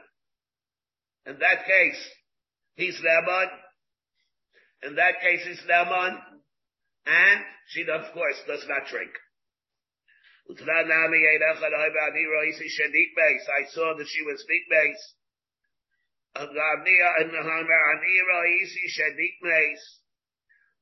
[1.25, 2.09] In that case,
[2.75, 3.49] he's Laman.
[4.83, 6.17] In that case, he's Laman.
[7.05, 9.11] And she, of course, does not drink.
[10.49, 10.55] I
[13.73, 14.45] saw that she was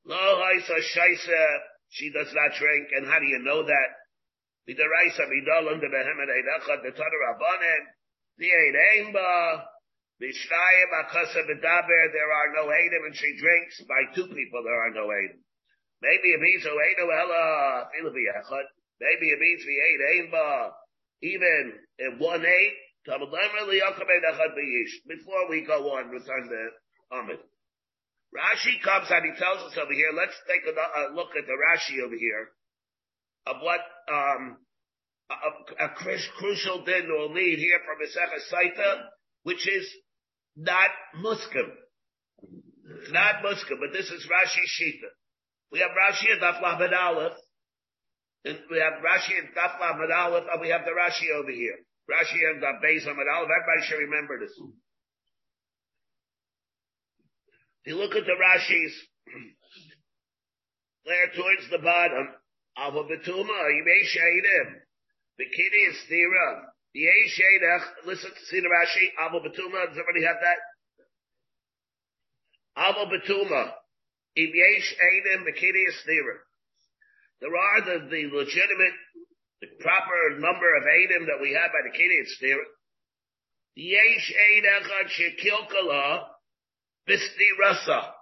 [0.06, 1.58] haisa shaisa
[1.88, 3.90] she does not drink, and how do you know that?
[4.66, 4.98] The Torah
[7.24, 7.82] Rabbanen,
[8.38, 8.48] the
[12.12, 13.82] there are no edim, and she drinks.
[13.88, 15.40] By two people, there are no edim.
[16.02, 17.88] Maybe it means oedo ella,
[19.00, 20.72] maybe it means the eight aimba,
[21.22, 22.76] even in one eight,
[25.06, 26.70] before we go on, return the
[27.16, 27.38] Ahmed.
[28.34, 31.54] Rashi comes and he tells us over here, let's take a, a look at the
[31.54, 32.50] Rashi over here
[33.46, 33.80] of what,
[34.12, 34.58] um,
[35.30, 35.88] a, a
[36.38, 39.02] crucial din we'll need here from Masechah Saita,
[39.42, 39.88] which is
[40.56, 41.70] not muskim.
[43.10, 45.10] Not muskim, but this is Rashi Shita.
[45.72, 47.32] We have Rashi and Daf Lamed Aleph,
[48.44, 51.78] and we have Rashi and Daf Lamed Aleph, and we have the Rashi over here.
[52.08, 53.50] Rashi and Daf Beis Lamed Aleph.
[53.50, 54.52] Everybody should remember this.
[57.84, 58.94] If you look at the Rashis,
[61.04, 62.28] there towards the bottom,
[62.76, 64.85] Alva Betuma, Yimei
[65.38, 66.60] Shaidim, Bikini is Thira, uh,
[66.92, 70.58] Yei Shaidach, uh, listen to see the Rashi, Alva Betuma, does everybody have that?
[72.76, 73.72] Alva Betuma,
[74.38, 76.34] Yimei Shaidim, Bikini is Thira.
[77.40, 78.96] There are the, the legitimate,
[79.60, 82.64] the proper number of Adim that we have by the Kiddush Thira.
[83.74, 86.24] Yesh Eidachad uh, Shekilkala,
[87.08, 88.14] Bisti Rasa.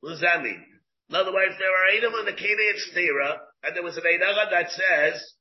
[0.00, 0.62] What does that mean?
[1.08, 4.50] In other words, there are Edom on the Kenyan Stira, and there was an Edaga
[4.50, 5.34] that says,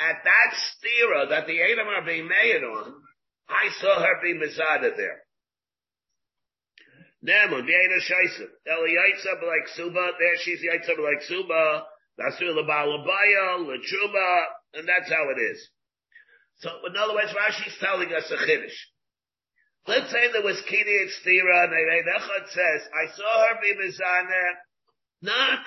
[0.00, 2.94] at that Stira that the Edom are being made on,
[3.48, 5.20] I saw her be Mizada there.
[7.24, 8.48] Nemun, Viena Shaisa.
[8.66, 11.84] Eli Yaitza like Suba, there she's Yaitza like Suba,
[12.18, 15.68] Nasur Labalabaya, Latruba, and that's how it is.
[16.60, 18.76] So, in other words, Rashi's telling us a Kiddush.
[19.86, 24.44] Let's say there was Kini and Stira, and Echad says, I saw her be Mizana.
[25.22, 25.60] Not,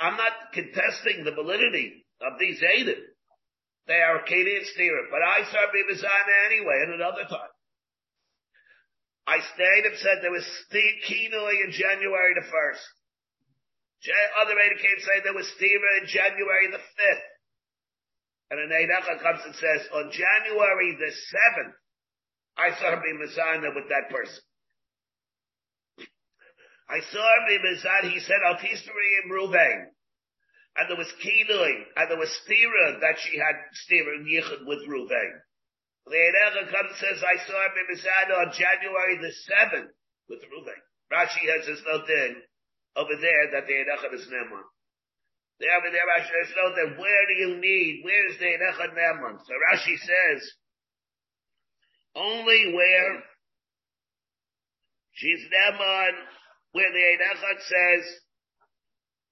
[0.00, 3.00] I'm not contesting the validity of these Aiden.
[3.86, 7.52] They are and Stira, but I saw Mizana anyway at another time.
[9.26, 10.46] I stayed and said there was
[11.08, 12.84] Kinoi in January the 1st.
[14.40, 17.28] Other came saying there was Stira in January the 5th.
[18.50, 21.72] And an Eidacha comes and says, on January the 7th,
[22.56, 24.44] I saw Mizana with that person.
[26.88, 29.93] I saw Mizana, he said, Altisri in Ruvain.
[30.76, 33.54] And there was Kinui, and there was Stira that she had
[33.86, 35.38] Stira and Yichud with Ruvain.
[36.06, 39.94] The Eidacha comes and says, I saw him in Mizana on January the 7th
[40.28, 40.82] with Ruvain.
[41.12, 42.42] Rashi has his note in
[42.96, 44.66] over there that the Eidacha is Neman.
[45.60, 48.90] There, over there, Rashi has note that where do you need, where is the Eidacha
[48.98, 49.38] Neman?
[49.46, 50.42] So Rashi says,
[52.16, 53.22] only where
[55.12, 56.12] she's Neman,
[56.72, 58.02] where the Einachot says,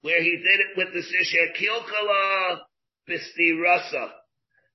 [0.03, 2.67] where he did it with the Sisha Kilkala
[3.07, 4.11] Bistirasa,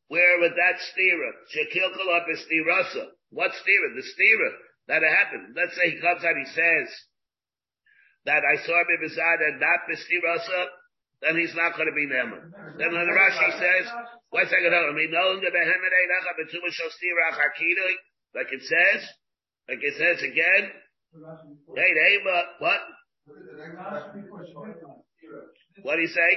[0.09, 3.13] where with that stira, Shekilkala Bistirasa.
[3.31, 3.93] What stira?
[3.93, 4.51] The stira
[4.89, 5.53] that happened.
[5.55, 6.89] Let's say he comes out, he says,
[8.25, 10.61] that I saw him beside and not Bistirasa,
[11.21, 12.49] then he's not going to be Neman.
[12.81, 17.95] Then the Rashi says, a second, I mean, no, the Behemet Einacha Betuma Shostira Chakidoi,
[18.35, 19.05] like it says,
[19.69, 20.73] like it says again,
[21.77, 22.17] hey, hey,
[22.61, 22.81] what?
[25.83, 26.31] What do you say?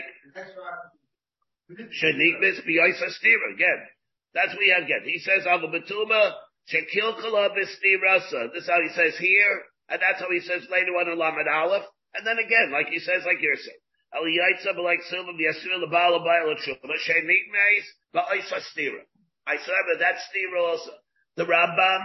[1.71, 3.81] Shanikmis Biyaisa Stira, again.
[4.33, 5.03] That's what you get.
[5.05, 6.33] He says, Al Betuma,
[6.71, 8.53] Shekilkala Bistirasa.
[8.53, 11.47] This is how he says here, and that's how he says later on in Lamed
[11.47, 11.83] Aleph.
[12.13, 13.81] And then again, like he says, like you're saying.
[14.13, 17.47] El Yaitza like Silva Yasir Labala Baila Chuma Shenik
[18.13, 19.03] Ba'isa Stira.
[19.47, 20.91] I saw that that's Stira also.
[21.37, 22.01] The Rambam,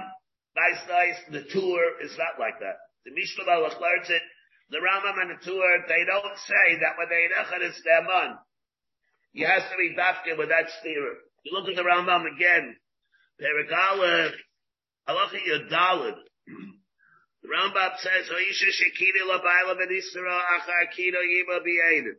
[0.55, 1.19] nice, nice.
[1.33, 2.79] The Tur is not like that.
[3.05, 4.23] The Mishnah Malach learns it.
[4.71, 8.39] The Rambam and the Tur, they don't say that when they Echad is Neman.
[9.33, 11.15] He has to be dafke with that stira.
[11.45, 12.75] You look at the Rambam again.
[13.41, 14.31] Perikala,
[15.09, 16.17] Halacha Yadalid.
[17.43, 22.17] The Rambam says, Hoisha Shekini Labaila Benisra Achar Kino Yima Biedim.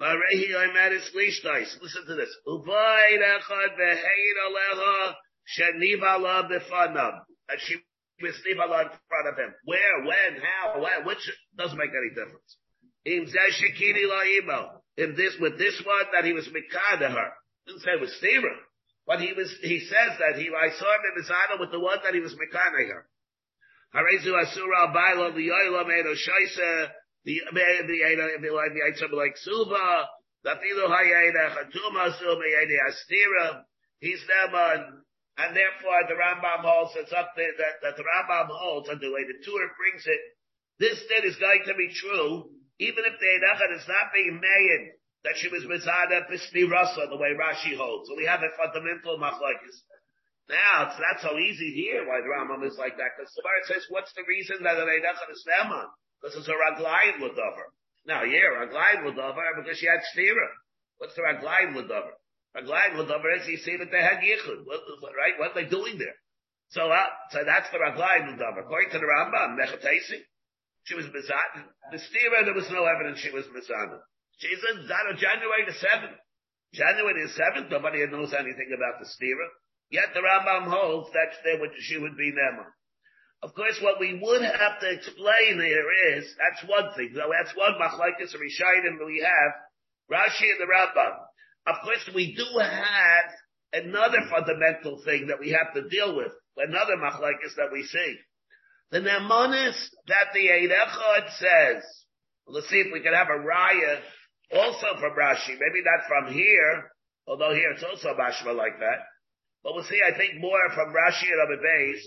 [0.00, 1.80] Barehi Oimadis Lishtais.
[1.80, 2.34] Listen to this.
[2.48, 5.14] Uvay Echad Behein Aleha
[5.56, 7.20] Sheniva La Bifanav.
[7.48, 7.76] And she
[8.22, 9.54] was Nivala in front of him.
[9.64, 12.56] Where, when, how, when, which doesn't make any difference.
[13.06, 13.26] In
[15.16, 17.30] this, with this one that he was Mikada her.
[17.66, 18.54] Didn't say it was Stephen.
[19.06, 21.80] But he was, he says that he, I saw him in his honor with the
[21.80, 23.06] one that he was Mikada her.
[23.94, 24.90] Harezu Asura
[26.18, 26.90] Shaisa,
[27.24, 28.02] the the the
[29.14, 29.36] like
[32.90, 33.62] Astira,
[34.00, 35.03] he's Neman,
[35.38, 39.10] and therefore the Rambam holds it's up there that, that the Rambam holds, and the
[39.10, 40.20] way the Tur brings it,
[40.78, 44.98] this thing is going to be true even if the Eidachad is not being made,
[45.22, 48.08] that she was Mizada Pisni Rasa, the way Rashi holds.
[48.10, 49.78] So we have a fundamental machlokes.
[50.50, 53.64] Now, it's not so easy here why the Rambam is like that, because the Gemara
[53.64, 55.88] says, what's the reason that an Eidachad is Neman?
[56.20, 57.72] Because it's a Raglayim Ludover.
[58.04, 60.50] Now, yeah, Raglayim Ludover, because she had Stira.
[60.98, 62.12] What's the Raglayim Ludover?
[62.56, 65.34] Raglayim that they had Yichud, right?
[65.38, 66.14] What are they doing there?
[66.70, 68.62] So, uh, so that's the Raglayim Ludover.
[68.62, 70.22] According to the Rambam, Mechatesi,
[70.84, 71.66] she was Mizana.
[71.90, 73.98] The Stira, there was no evidence she was Mizana.
[74.38, 76.18] She's in Zana January the 7th.
[76.72, 79.46] January the 7th, nobody knows anything about the Stira.
[79.90, 82.66] Yet the Rambam holds that would, she would be Nema.
[83.42, 85.86] Of course, what we would have to explain here
[86.16, 89.52] is, that's one thing, though that's one machlaikas or Rishayim we have,
[90.10, 91.14] Rashi and the Rambam.
[91.66, 93.24] Of course, we do have
[93.72, 98.16] another fundamental thing that we have to deal with, another machlaikas that we see.
[98.90, 99.74] The Nemonis
[100.06, 101.82] that the Eidechot says,
[102.46, 104.00] let's see if we can have a raya
[104.52, 106.90] also from Rashi, maybe not from here,
[107.26, 109.00] although here it's also a Bashma like that,
[109.64, 112.00] but we'll see, I think, more from Rashi and Rabbi Beis,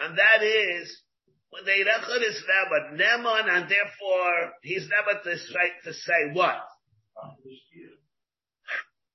[0.00, 1.02] and that is,
[1.50, 6.58] when the Eidechot is Neman, Neman, and therefore, he's never to say, to say what?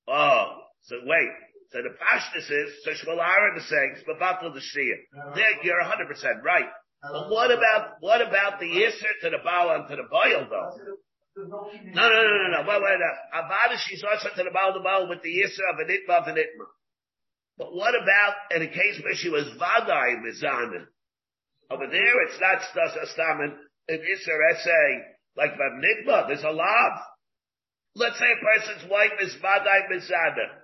[0.07, 0.45] Oh,
[0.83, 1.31] so wait,
[1.71, 5.35] so the Pashtus is, so Shmuel Aaron is saying, Spabatul the Shia.
[5.35, 6.69] There, you're 100% right.
[7.01, 10.71] But what about, what about the Yisr to the Baal and to the Boil though?
[11.37, 12.67] No, no, no, no, no.
[12.67, 13.39] Wait, wait, no.
[13.39, 16.27] Avada, she's also to the Baal, the Baal with the Yisr of an Itma of
[16.27, 16.65] an Itma.
[17.57, 20.85] But what about in a case where she was Vadai Mizana?
[21.71, 23.55] Over there, it's not Stamen,
[23.87, 25.01] an Isser essay,
[25.37, 26.99] like Nitma, there's a lav.
[27.95, 30.61] Let's say a person's wife is Vadai Mizana.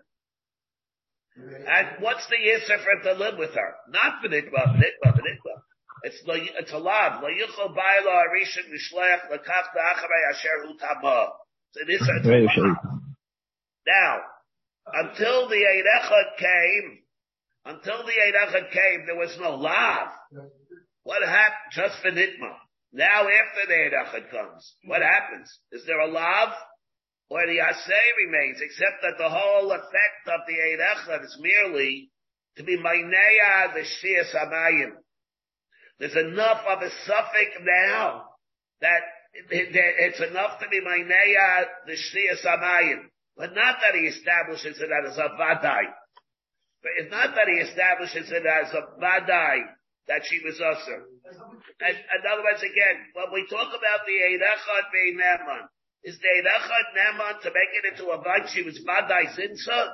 [1.38, 3.75] And what's the Yisr for him to live with her?
[3.89, 5.55] Not Nitma, Nitma, Nitma.
[6.03, 7.21] It's it's a lav.
[7.21, 11.30] Lo yichol bayla arishin mishlech lekach da'acharei asher hu tama.
[11.71, 12.09] So this is
[13.86, 14.19] Now,
[14.93, 16.99] until the Eidechad came,
[17.65, 20.07] until the Eidechad came, there was no lav.
[21.03, 21.71] What happened?
[21.71, 22.55] Just for Nitma.
[22.93, 25.51] Now after the Eidechad comes, what happens?
[25.71, 26.49] Is there a lav?
[27.30, 32.09] Or the Asay remains, except that the whole effect of the Eidechad is merely
[32.55, 34.93] to be Maineya the Shia Samayim
[35.99, 38.30] there's enough of a suffix now
[38.82, 39.01] that
[39.34, 43.09] it's enough to be Maineya the Shia Samayim.
[43.36, 45.84] But not that he establishes it as a Vadai.
[46.82, 49.57] But it's not that he establishes it as a Vadai
[50.07, 51.05] that she was usher.
[51.05, 55.65] In other words, again, when we talk about the Eidachad being Neman,
[56.08, 59.91] is the Eidachad Neman to make it into a Vad she was Vadai Zinsa?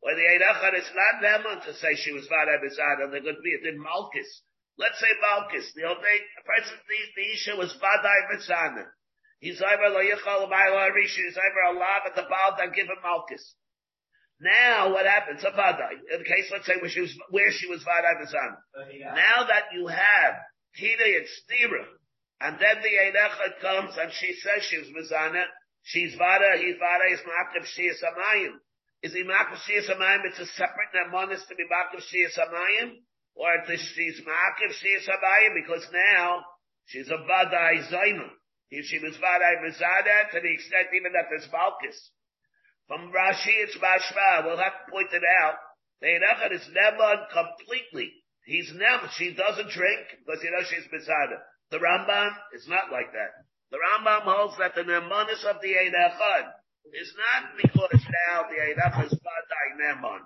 [0.00, 3.52] Or the Eidachad is not Neman to say she was Vadai Bizad and they're be
[3.52, 4.40] a Din Malchus.
[4.78, 5.68] Let's say Malchus.
[5.76, 6.16] The old the
[6.48, 8.88] person, the, the Isha was Vadai Mitzana.
[9.38, 12.96] He's either lo yichal ma'ila rishi, he's either Allah at the Baal that give him
[13.04, 13.54] Malchus.
[14.40, 15.44] Now what happens?
[15.44, 15.92] A Vadai.
[16.08, 18.56] In the case, let's say where she was, where she was Vadai Mitzana.
[19.12, 20.40] Now that you have
[20.74, 21.84] Tina and Stira,
[22.42, 25.44] and then the Eidechad comes and she says she's Mizana,
[25.82, 28.58] she's Vada, he's Vada, he's Ma'akiv Shia Samayim.
[29.02, 30.26] Is he Ma'akiv Shia Samayim?
[30.26, 32.98] It's a separate Nemonis to be Ma'akiv Shia Samayim?
[33.34, 36.44] or it's she's ma'akiv she's abayim because now
[36.86, 38.28] she's a vadai zaina.
[38.70, 42.10] If she was vadai mizada to the extent even that there's malchus.
[42.88, 44.44] From Rashi it's mashma.
[44.44, 45.56] We'll have to point it out.
[46.00, 48.12] The Einachad is never completely.
[48.44, 51.38] He's never, she doesn't drink because you know she's mizada.
[51.72, 53.32] The Rambam is not like that.
[53.72, 56.52] The Rambam holds that the nemanis of the Einachad
[56.92, 57.96] is not because
[58.28, 60.20] now the Einachad is vadai neman.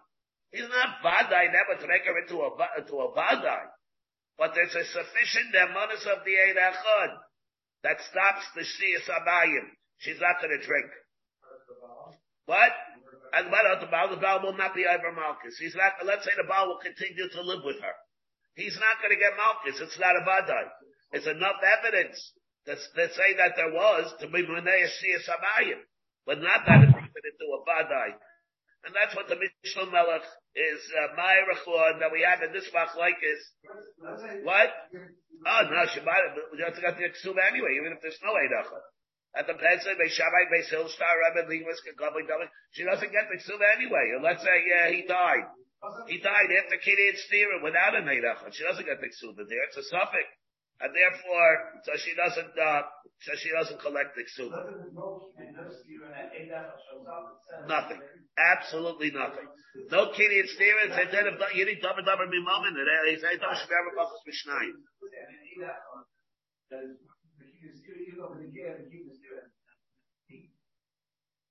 [0.51, 2.51] He's not vadai never to make her into a,
[2.83, 3.63] into a vadai.
[4.37, 7.11] But there's a sufficient demonis of the Eid Echad
[7.85, 9.71] that stops the Shia Sabayim.
[10.03, 10.91] She's not going to drink.
[12.47, 12.73] What?
[13.33, 14.11] And what the Baal?
[14.11, 15.57] The Baal will not be over Malchus.
[15.59, 17.97] He's not, let's say the Baal will continue to live with her.
[18.59, 19.79] He's not going to get Malchus.
[19.79, 20.86] It's not a vadai.
[21.13, 22.19] It's enough evidence
[22.67, 25.81] to, to say that there was to be Munei Shia Sabayim.
[26.27, 28.19] But not that it's into a vadai.
[28.87, 33.19] And that's what the Mishnah Melech is, uh, Ma'erachor that we have in this like
[33.19, 33.43] is,
[34.47, 34.71] what?
[35.43, 38.79] Oh, no, Shabbat, we have to get the Ksuba anyway, even if there's no Eidacha.
[39.35, 43.67] At the Pesach, by Shabbat, by Silstar, Rebbe, Linguist, Kabbalah, she doesn't get the Ksuba
[43.75, 44.15] anyway.
[44.15, 45.51] And let's say, yeah, he died.
[46.07, 48.55] He died after Kiryat Stira without an Eidacha.
[48.55, 49.67] She doesn't get the Ksuba there.
[49.67, 50.27] It's a suffix.
[50.77, 51.53] And therefore,
[51.89, 52.83] so she doesn't, uh,
[53.25, 54.61] so she doesn't collect the ksuba.
[57.67, 58.01] Nothing.
[58.37, 59.49] Absolutely nothing.
[59.91, 63.25] No kidding, it's there, it's a dead of, you need double double be moment, it's
[63.25, 64.77] a double shver bachos mishnayim.
[67.97, 69.49] even though the gear, the keep the steer.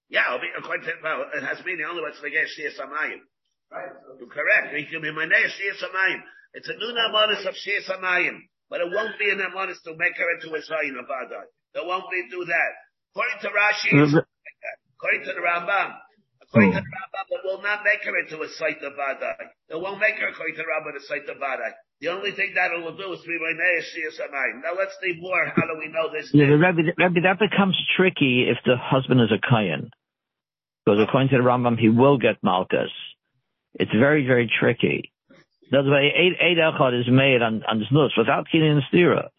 [0.10, 3.26] Yeah, according to, well, it has to be the only one's Negeh Shir Samayim.
[3.72, 3.90] Right.
[4.20, 4.74] You're correct.
[4.74, 6.22] It can be Maneh Shir Samayim.
[6.54, 8.38] It's a new Namanis of Shir Samayim.
[8.70, 11.46] But it won't be an Namanis to make her into a Zayin of Adai.
[11.76, 12.72] It won't be do that.
[13.14, 14.26] According to Rashi, Mhm.
[14.96, 16.00] according to the Rambam,
[16.42, 19.50] according to the Rambam, it will not make her into a site of Adai.
[19.70, 21.74] It won't make her, according to the Rambam, a site of Adai.
[22.02, 24.62] The only thing that it will do is to be Samayim.
[24.64, 25.46] Now let's see more.
[25.56, 26.34] How do we know this?
[26.34, 29.92] Yeah, Rabbi, Rabbi, that becomes tricky if the husband is a Kayan.
[30.86, 32.92] Because according to the Rambam, he will get Malchus.
[33.76, 35.12] It's very, very tricky.
[35.72, 39.30] That's why eight, eight echad is made on, on Znus without Kili and Stira.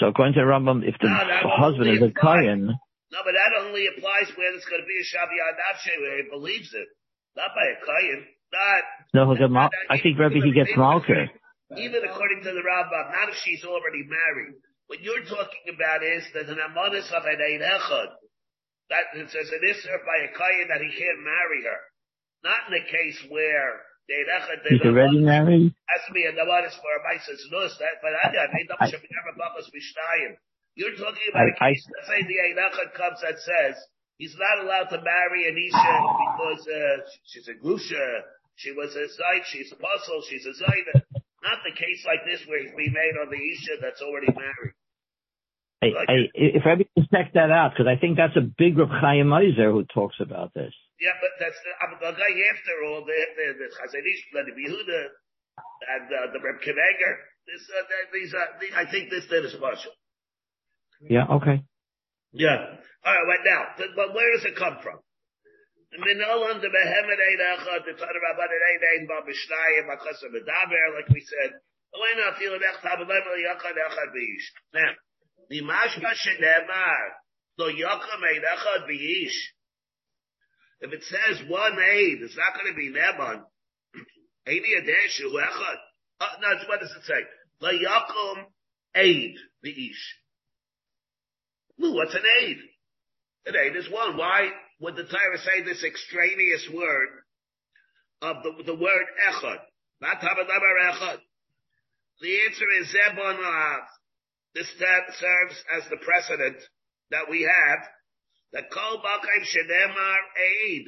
[0.00, 2.10] So according to the Rambam, if the No, husband is a.
[2.14, 6.16] Kayan, No, but that only applies where there's going to be a Shavi Adavshe where
[6.22, 6.88] he believes it.
[7.36, 8.20] Not by a Kayan.
[8.52, 8.82] Not,
[9.14, 11.28] no, get Mal- I think Rabbi, he gets Malchus.
[11.76, 14.56] even according to the Rambam, not if she's already married.
[14.88, 18.10] What you're talking about is there's an amonis of an Ein Echad.
[18.90, 21.80] That it says it is served by a Kayan that he can't marry her.
[22.42, 25.74] Not in the case where the Ein Echad He's already married.
[25.76, 27.76] to be a amonis for a Mises Nus.
[27.78, 30.40] That, but I think that should be never Bachas Mishnayim.
[30.74, 33.76] You're talking about a I- I- case, let's say the Ein Echad comes and says,
[34.16, 36.96] he's not allowed to marry an Isha because, uh,
[37.26, 38.22] she's a Grusha,
[38.56, 40.86] she was a Zayt, she's a puzzle, she's a Zayt.
[41.42, 44.74] Not the case like this where he's being made on the Isha that's already married.
[45.80, 48.88] I, I, if Rabbi can check that out, because I think that's a big Reb
[48.90, 50.74] Chaim Ozer who talks about this.
[50.98, 55.00] Yeah, but that's the, guy after all, the, the, the Chazon Ish, the Behuda,
[55.94, 57.14] and, uh, the Reb Kiveger.
[57.46, 59.94] This, uh, these, uh, the, I think this did is partial.
[61.00, 61.62] Yeah, okay.
[62.34, 62.82] Yeah.
[63.06, 64.98] Alright, right now, but, but where does it come from?
[65.96, 71.08] Minol under Behemet Ein Echad, the Torah Rabban Ein Ein Ba Mishnayim, Akas Medaber, like
[71.14, 71.56] we said.
[71.94, 74.46] When I feel Ech Tab Level Yachad Echad B'ish.
[74.74, 74.92] Now,
[75.48, 77.22] the Mashma Shenemar,
[77.56, 79.38] Lo Yacham Ein Echad B'ish.
[80.80, 83.42] If it says one aid, it's not going to be Neman.
[84.48, 85.76] Eini Adeshu Echad.
[86.20, 87.20] Uh, no, what does it say?
[87.60, 88.44] Lo Yacham
[88.94, 89.92] Aid B'ish.
[91.84, 92.56] Ooh, what's an aid?
[93.46, 94.16] An aid is one.
[94.16, 94.50] Why
[94.80, 97.08] would the Torah say this extraneous word
[98.22, 99.58] of the, the word echad?
[100.00, 101.18] Not tabadabar echad.
[102.20, 103.38] The answer is zebon.
[104.54, 106.56] This that serves as the precedent
[107.10, 107.88] that we have
[108.52, 110.84] that kol bakaim shedemar aid.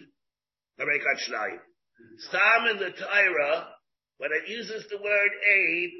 [0.80, 1.60] Harekat shnayim.
[2.18, 3.68] Stam in the Torah,
[4.18, 5.90] when it uses the word aid,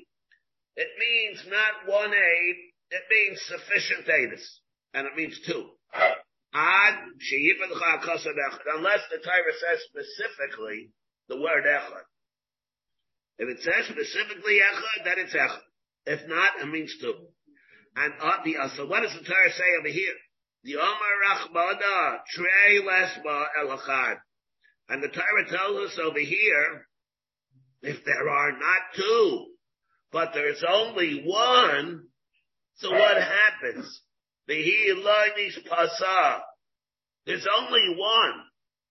[0.77, 2.57] it means not one aid,
[2.91, 4.45] it means sufficient aidus.
[4.95, 5.69] And it means two.
[6.53, 6.95] Ad.
[8.75, 10.91] Unless the Torah says specifically
[11.29, 12.05] the word echad.
[13.39, 15.61] If it says specifically echad, then it's echad.
[16.07, 17.15] If not, it means two.
[17.97, 20.15] And uh, the, uh, so what does the Torah say over here?
[20.63, 20.93] The Omar
[21.27, 24.17] Rachmana Trey Lesma Elachad.
[24.89, 26.87] And the Torah tells us over here,
[27.83, 29.47] if there are not two,
[30.13, 32.03] but there's only one,
[32.77, 34.03] so what happens?
[34.49, 36.43] Vehi loinis pasa.
[37.25, 38.43] There's only one.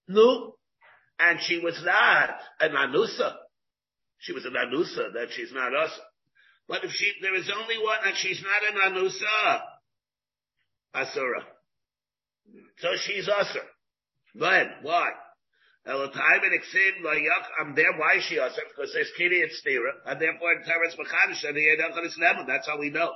[0.07, 0.55] No.
[1.19, 2.29] And she was not
[2.61, 3.35] an anusa.
[4.19, 5.91] She was an anusa, that she's not us.
[6.67, 9.61] But if she, there is only one and she's not an anusa,
[10.93, 11.45] asura.
[12.79, 13.65] So she's usher.
[14.33, 14.69] When?
[14.81, 15.11] Why?
[15.87, 18.61] Elatayim and Layak, I'm there, why is she usher?
[18.67, 22.45] Because there's Kiri and Stira, and therefore in Teretz Mechadish, and the Yedach is Lemon,
[22.47, 23.11] that's how we know.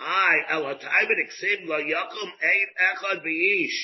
[0.00, 3.78] I, Elatayim and Exim Layakum Ein Echad B'ish.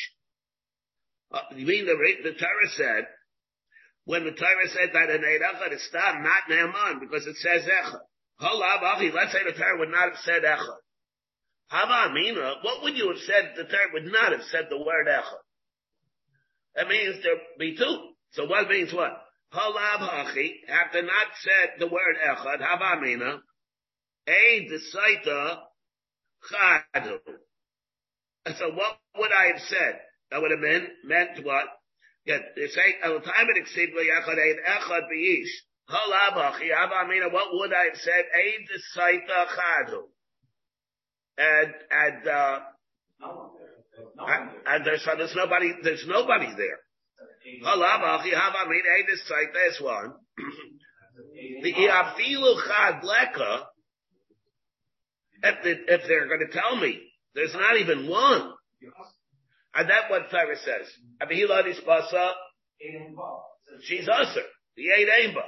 [1.32, 1.94] Uh, you mean the,
[2.24, 3.06] the Torah said,
[4.04, 7.62] when the Torah said that an Ein Echad is Stam, not Naaman, because it says
[7.62, 8.00] Echad.
[8.40, 10.78] Halav let's say the Torah would not have said Echad.
[11.70, 13.52] Hava Amina, what would you have said?
[13.56, 15.38] The Torah would not have said the word Echad.
[16.74, 18.10] That means there be two.
[18.32, 19.12] So what means what?
[19.54, 23.40] Halav Hachi, after not said the word Echad, Hava Amina,
[24.26, 25.58] Ein Desaita
[26.50, 27.18] Chadu.
[28.58, 30.00] So what would I have said?
[30.32, 31.66] That would have meant, meant what?
[32.24, 35.50] Yeah, they say, El time it exceed Echad Ein Echad B'ish.
[35.88, 38.24] Halav Hachi, Hava Amina, what would I have said?
[38.34, 40.02] Ein Desaita Chadu.
[41.38, 42.58] And, and, uh,
[44.18, 46.78] and, and there's, there's nobody, there's nobody there.
[49.52, 50.12] This one.
[51.62, 53.66] The iafilu chad leka,
[55.42, 57.00] if, the, if they're going to tell me,
[57.34, 58.52] there's not even one.
[59.74, 60.86] And that what Torah says.
[61.22, 62.32] Abihila dispasa,
[63.82, 64.46] she's usher.
[64.76, 65.42] The eight aimba.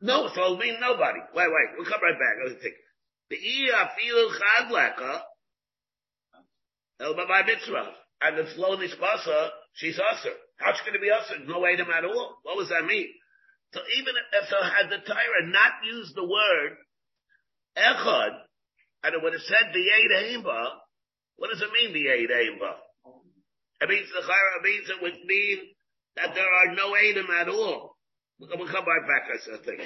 [0.00, 1.18] No, so it'll mean nobody.
[1.34, 2.36] Wait, wait, we'll come right back.
[2.46, 2.70] Let me
[3.30, 3.36] The.
[8.20, 10.34] And it's lo nispasa, she's usher.
[10.56, 11.38] How's she going to be usher?
[11.46, 12.38] No Adam at all.
[12.42, 13.06] What does that mean?
[13.72, 16.76] So even if so had the Torah not used the word
[17.76, 18.32] echad,
[19.04, 20.42] and it would have said the eight
[21.36, 22.30] what does it mean the eight?
[22.30, 25.58] It means the Chara means it would mean
[26.16, 27.94] that there are no Adam at all.
[28.40, 29.82] We'll come right back, I think.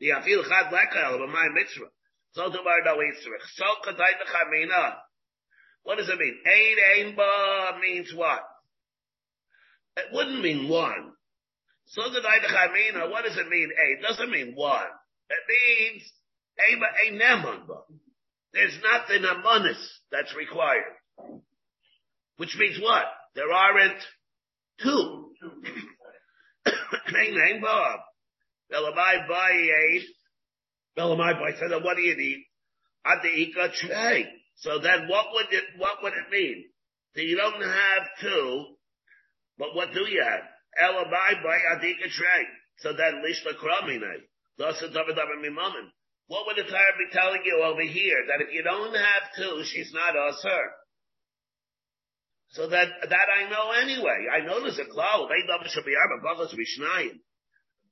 [0.00, 1.90] The afil chad lekel, but my mitzvah.
[2.32, 3.46] So to bar no yitzrich.
[3.54, 4.96] So kadai the chamina.
[5.82, 6.38] What does it mean?
[6.46, 8.42] Ein ein ba means what?
[9.96, 11.12] It wouldn't mean one.
[11.86, 13.70] So kadai the chamina, what does it mean?
[13.70, 14.86] Eight doesn't mean one.
[15.28, 16.12] It means
[16.70, 17.80] ein ba ein neman ba.
[18.52, 19.80] There's nothing amonis
[20.10, 20.96] that's required.
[22.36, 23.04] Which means what?
[23.34, 24.02] There aren't
[24.82, 25.32] two.
[26.64, 27.96] Ein ein ba.
[28.72, 30.06] Belamai by eight.
[30.96, 32.44] Belamai by said, what do you need?
[33.06, 34.26] Adika trey.
[34.56, 36.64] So then what would it, what would it mean?
[37.16, 38.66] So you don't have two,
[39.58, 40.42] but what do you have?
[40.82, 42.46] Elamai by adika trey.
[42.78, 44.20] So then lishla kramine.
[46.28, 48.26] What would the Torah be telling you over here?
[48.28, 50.64] That if you don't have two, she's not us her.
[52.50, 54.26] So that, that I know anyway.
[54.30, 55.28] I know there's a cloud.
[55.30, 57.20] They double should be vishnayim.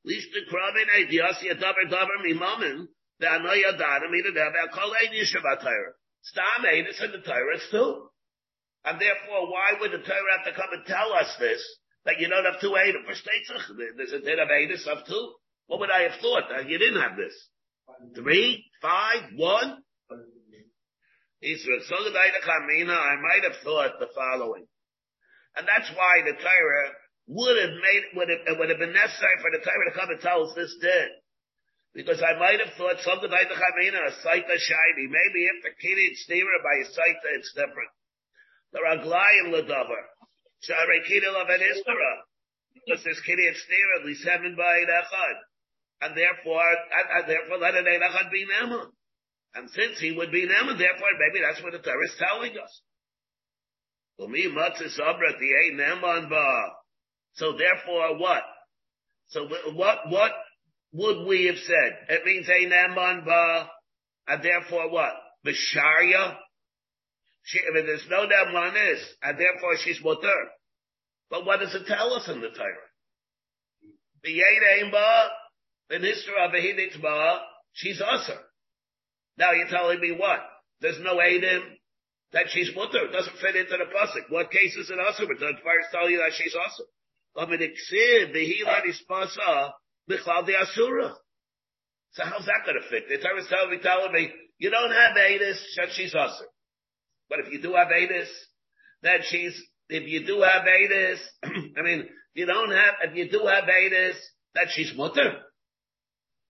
[0.05, 2.87] Least the krabin diasi a davar mimamin,
[3.19, 5.93] the anoya darim, either there, they'll call ein yishav Torah.
[6.23, 6.89] Stam eh?
[6.89, 8.09] is in the Torah too.
[8.85, 11.63] And therefore, why would the Torah have to come and tell us this?
[12.05, 13.69] That you don't have two Eidim for Steitzach?
[13.97, 15.35] There's a din of eh, Eidim of two?
[15.67, 16.49] What would I have thought?
[16.49, 17.35] That you didn't have this.
[18.15, 19.83] Three, five, one?
[21.43, 21.81] Israel.
[21.87, 24.67] So did I might have thought the following.
[25.57, 26.91] And that's why the Torah
[27.29, 30.09] would have made, would have, it would have been necessary for the Torah to come
[30.09, 31.13] and tell us this did.
[31.93, 35.05] Because I might have thought something like the Chamina, a Saita shiny.
[35.09, 37.93] Maybe if the Kiri Stira by a Saita, it's different.
[38.73, 40.05] The Raglayim Ladavar.
[40.65, 42.13] Shari Kiri Lavan Istara.
[42.75, 45.37] Because there's Kiri Stira, at least seven by Echad.
[46.01, 48.89] And therefore, and, and therefore let an Echad be Nema.
[49.55, 52.73] And since he would be Nema, therefore maybe that's what the Torah is telling us.
[54.17, 56.78] For Umi Matzis Abra, the A Neman Ba.
[57.39, 58.43] So therefore what?
[59.29, 60.33] So what, what
[60.93, 61.93] would we have said?
[62.09, 63.69] It means Neman Ba,
[64.27, 65.13] and therefore what?
[65.47, 66.37] Bisharya?
[67.45, 70.35] She, there's no Nemanis, and therefore she's mutter.
[71.31, 72.89] But what does it tell us in the Torah?
[74.27, 75.29] B'yed Ba,
[75.91, 77.41] of a Ba,
[77.73, 78.39] she's usher.
[79.39, 80.41] Now you're telling me what?
[80.81, 81.61] There's no Adim
[82.33, 83.07] that she's mutter.
[83.07, 84.31] It doesn't fit into the pasuk.
[84.31, 85.27] What case is it usher?
[85.27, 86.85] But the first tell you that she's usher.
[92.13, 93.09] So how's that going to fit?
[93.09, 95.59] The Torah is telling me, telling me, you don't have Adis,
[95.93, 96.47] she's usher.
[97.29, 98.29] But if you do have Adis,
[99.03, 101.19] then she's, if you do have Adis,
[101.77, 104.17] I mean, you don't have, if you do have Adis,
[104.55, 105.43] then she's mutter.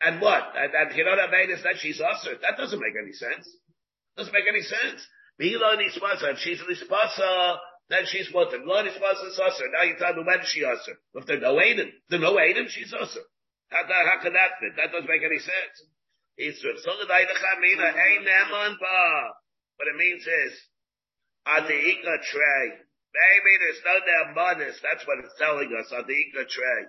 [0.01, 0.45] And what?
[0.57, 2.37] And, and you don't have Adis, then she's usher.
[2.41, 3.49] That doesn't make any sense.
[4.17, 5.07] Doesn't make any sense.
[5.41, 7.59] If she's Lispasa,
[7.89, 8.61] then she's mutter.
[8.65, 9.69] Lo Lispasa is usher.
[9.73, 11.01] Now you tell me when she usher.
[11.15, 13.25] If there's no Aiden, there's no Aiden, she's usher.
[13.69, 14.77] How, how can that fit?
[14.77, 15.77] That doesn't make any sense.
[16.39, 16.77] Israel.
[16.85, 19.01] So the Chamina, hey Neman Ba.
[19.77, 20.53] What it means is,
[21.47, 22.65] Adika tray.
[23.09, 24.77] Maybe there's no Nemanis.
[24.85, 25.91] That's what it's telling us.
[25.93, 26.83] Adika tray.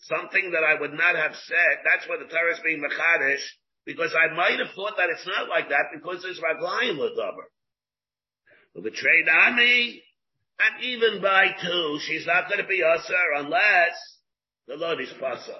[0.00, 1.74] Something that I would not have said.
[1.84, 3.42] That's what the Torah is being mechadish.
[3.86, 7.48] Because I might have thought that it's not like that because there's Raglayim Ladaber.
[8.74, 10.02] The trade army,
[10.58, 13.94] and even by two, she's not going to be usher unless
[14.66, 15.54] the Lord is pasa.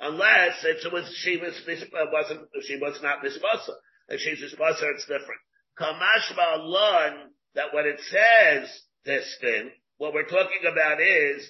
[0.00, 3.74] Unless it was, she was, uh, wasn't, she was not mispasa.
[4.08, 5.40] If she's mispasa, it's different.
[5.78, 8.68] Kamashma learn that when it says
[9.04, 11.48] this thing, what we're talking about is,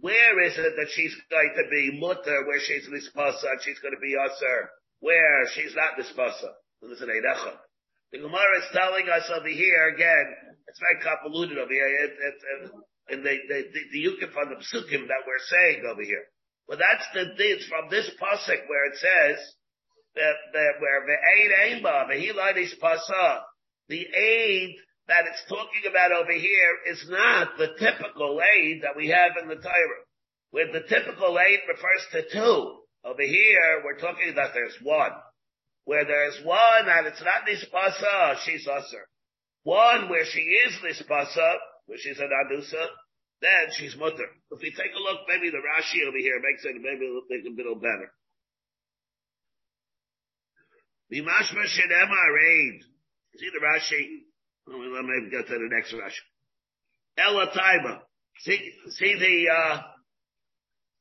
[0.00, 3.94] where is it that she's going to be mutter, where she's mispasa, and she's going
[3.94, 6.48] to be usher, where she's not mispasa?
[6.80, 11.88] This is The Gemara is telling us over here again, it's very convoluted over here,
[11.88, 12.70] it, it, it,
[13.08, 16.24] in the, the, the, the yukif on the psukim that we're saying over here.
[16.68, 19.40] Well, that's the, it's from this pasuk where it says,
[20.14, 21.50] that, that where the aid
[21.82, 23.42] aimba, the hiladish pasa,
[23.88, 24.74] the aid
[25.06, 29.48] that it's talking about over here is not the typical aid that we have in
[29.48, 30.04] the Torah.
[30.50, 32.78] Where the typical aid refers to two.
[33.04, 35.12] Over here, we're talking that there's one.
[35.84, 39.06] Where there's one and it's not this nispasa, she's usher.
[39.64, 41.54] One where she is nispasa,
[41.86, 42.86] where she's an adusa,
[43.40, 44.26] then she's mutter.
[44.50, 47.28] If we take a look, maybe the Rashi over here makes it maybe a little,
[47.28, 48.12] make a little better.
[51.12, 52.82] Mimashma Shedema Raid.
[53.36, 54.24] See the Rashi?
[54.66, 56.24] Let me, get to the next Rashi.
[57.16, 58.00] Ella Taiba.
[58.40, 59.80] See, see the, uh,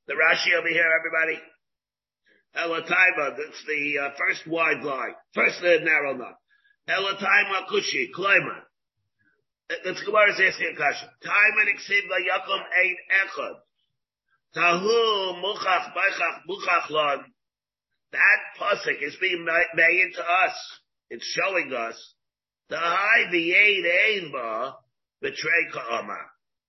[0.08, 1.42] the Rashi over here, everybody?
[2.56, 5.16] Ella Taiba, that's the uh, first wide line.
[5.34, 6.34] First the narrow line.
[6.88, 8.64] Ella Taiba Kushi, Kloima.
[9.84, 11.10] Let's go on asking a question.
[11.22, 13.56] Time and exceed la yakum ein echad.
[14.56, 17.26] Tahu muchach baichach muchach lon.
[18.14, 20.80] That pasuk is being made to us.
[21.10, 22.14] It's showing us
[22.70, 24.76] the high the aid ain ba
[25.22, 26.18] betray ka'ama.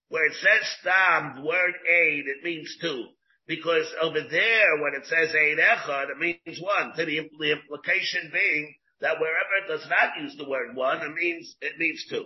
[0.09, 3.05] Where it says stam, the word aid, it means two.
[3.47, 6.97] Because over there, when it says aid echad, it means one.
[6.97, 11.14] To the, the implication being that wherever it does not use the word one, it
[11.14, 12.24] means, it means two.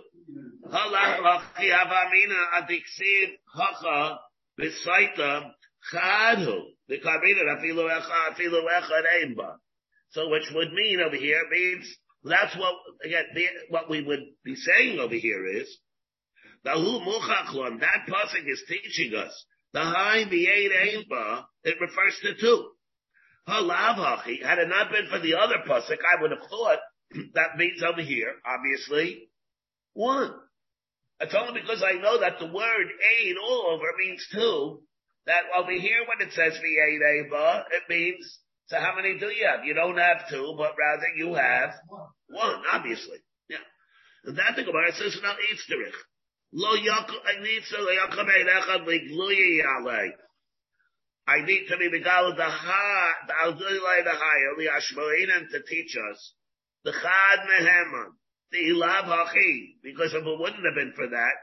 [10.11, 13.25] So which would mean over here means that's what again
[13.69, 15.77] what we would be saying over here is
[16.63, 16.77] that
[18.07, 20.71] pasuk is teaching us the high the eight
[21.63, 22.72] it refers to two.
[23.45, 26.79] Had it not been for the other pasuk, I would have thought
[27.33, 29.29] that means over here, obviously,
[29.93, 30.33] one.
[31.19, 32.87] It's only because I know that the word
[33.21, 34.81] aid all over means two,
[35.25, 39.65] that over here when it says v'aid it means, so how many do you have?
[39.65, 41.75] You don't have two, but rather you have
[42.27, 43.17] one, obviously.
[43.49, 43.63] Yeah.
[44.25, 45.93] And that the Gemara says, no, Easterich.
[51.25, 55.49] I need to, be the gal of the ha, the aldulai the higher, the ashmoinan
[55.51, 56.33] to teach us
[56.83, 58.11] the chad meheman,
[58.51, 61.35] the ilav hachi, because if it wouldn't have been for that,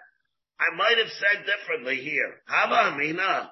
[0.61, 2.43] I might have said differently here.
[2.47, 3.51] Hava mina,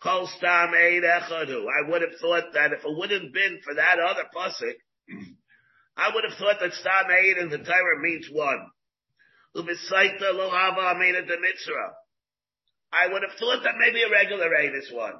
[0.00, 1.64] kol stam eid echadu.
[1.66, 4.74] I would have thought that if it wouldn't have been for that other pasuk,
[5.96, 8.66] I would have thought that stam eid in the Torah means one.
[9.56, 11.92] Ubisaita lo hava amina de mitzvah.
[12.92, 15.14] I would have thought that maybe a regular aid is one.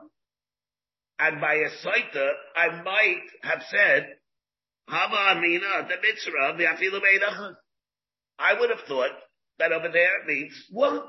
[1.21, 4.09] And by a saita, I might have said,
[4.89, 7.53] Hava Amina, the mitzvah, the afilu uh-huh.
[8.39, 9.11] I would have thought
[9.59, 11.01] that over there it means one.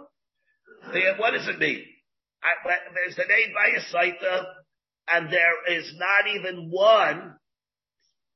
[1.18, 1.86] What does it mean?
[2.43, 2.49] I,
[2.93, 4.43] there's an aid by a saita,
[5.07, 7.36] and there is not even one,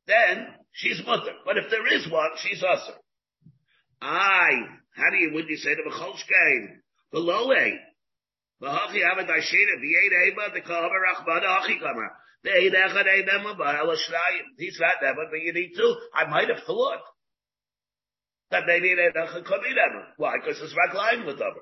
[0.08, 1.34] then she's mother.
[1.46, 2.98] But if there is one, she's usher.
[4.02, 4.50] I,
[4.96, 6.78] how do you, would you say to the Cholshkein?
[7.12, 7.80] Below eight.
[8.62, 8.72] He's
[14.80, 15.96] not that, but you need two.
[16.14, 17.02] I might have thought
[18.52, 20.04] that maybe it ain't echad kamidem.
[20.18, 20.38] Why?
[20.38, 21.54] Because it's raglayim with them.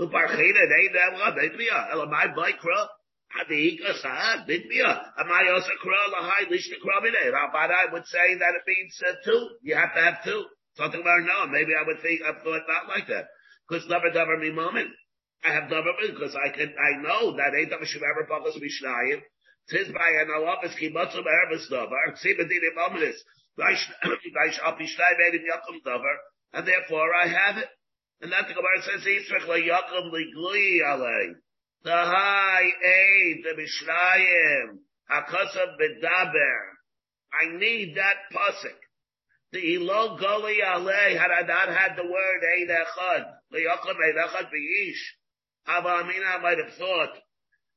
[0.00, 1.92] Uparchina eidem ra beitmiya.
[1.94, 2.88] Elamai baikra.
[3.28, 4.92] Hadika sa'ad bitmiya.
[5.18, 7.30] Am I also kra lahai lishna kra b'nei?
[7.30, 9.48] Rabbanai would say that it means uh, two.
[9.62, 10.44] You have to have two.
[10.76, 11.46] Something about no.
[11.52, 13.26] Maybe I would think, I thought not like that.
[13.68, 14.88] Because never, never me moment.
[15.44, 19.22] I have davar because I can, I know that Eitam Shemever Pachas Mishnayim,
[19.70, 23.16] Tis by an Alabas Kimatzum Erevis davar, Tzibadin Imamlis,
[23.58, 26.16] Vaish Apishnayim Eidim Yakum davar,
[26.54, 27.68] and therefore I have it.
[28.20, 31.34] And that the Gemara says, Yisrach la Yakum Liglui Alei.
[31.84, 34.78] The high aid, the Mishnayim,
[35.10, 36.58] Hakasav Bedaber.
[37.32, 38.74] I need that pasuk.
[39.52, 44.50] The Ilo Goli Alei, had I not had the word Eid Echad, Liyakum Eid Echad
[44.50, 45.02] B'yish,
[45.68, 47.12] Hava Amina might have thought,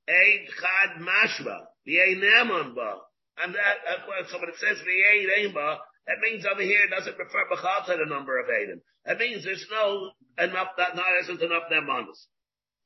[0.08, 3.04] Eid Chad Mashba, V'yei Neman Ba.
[3.44, 5.78] And that, that's why somebody says V'yei Neman
[6.08, 8.82] that means over here it doesn't refer B'chal to the number of Eidim.
[9.06, 12.26] That means there's no enough, that not isn't enough Nemanas.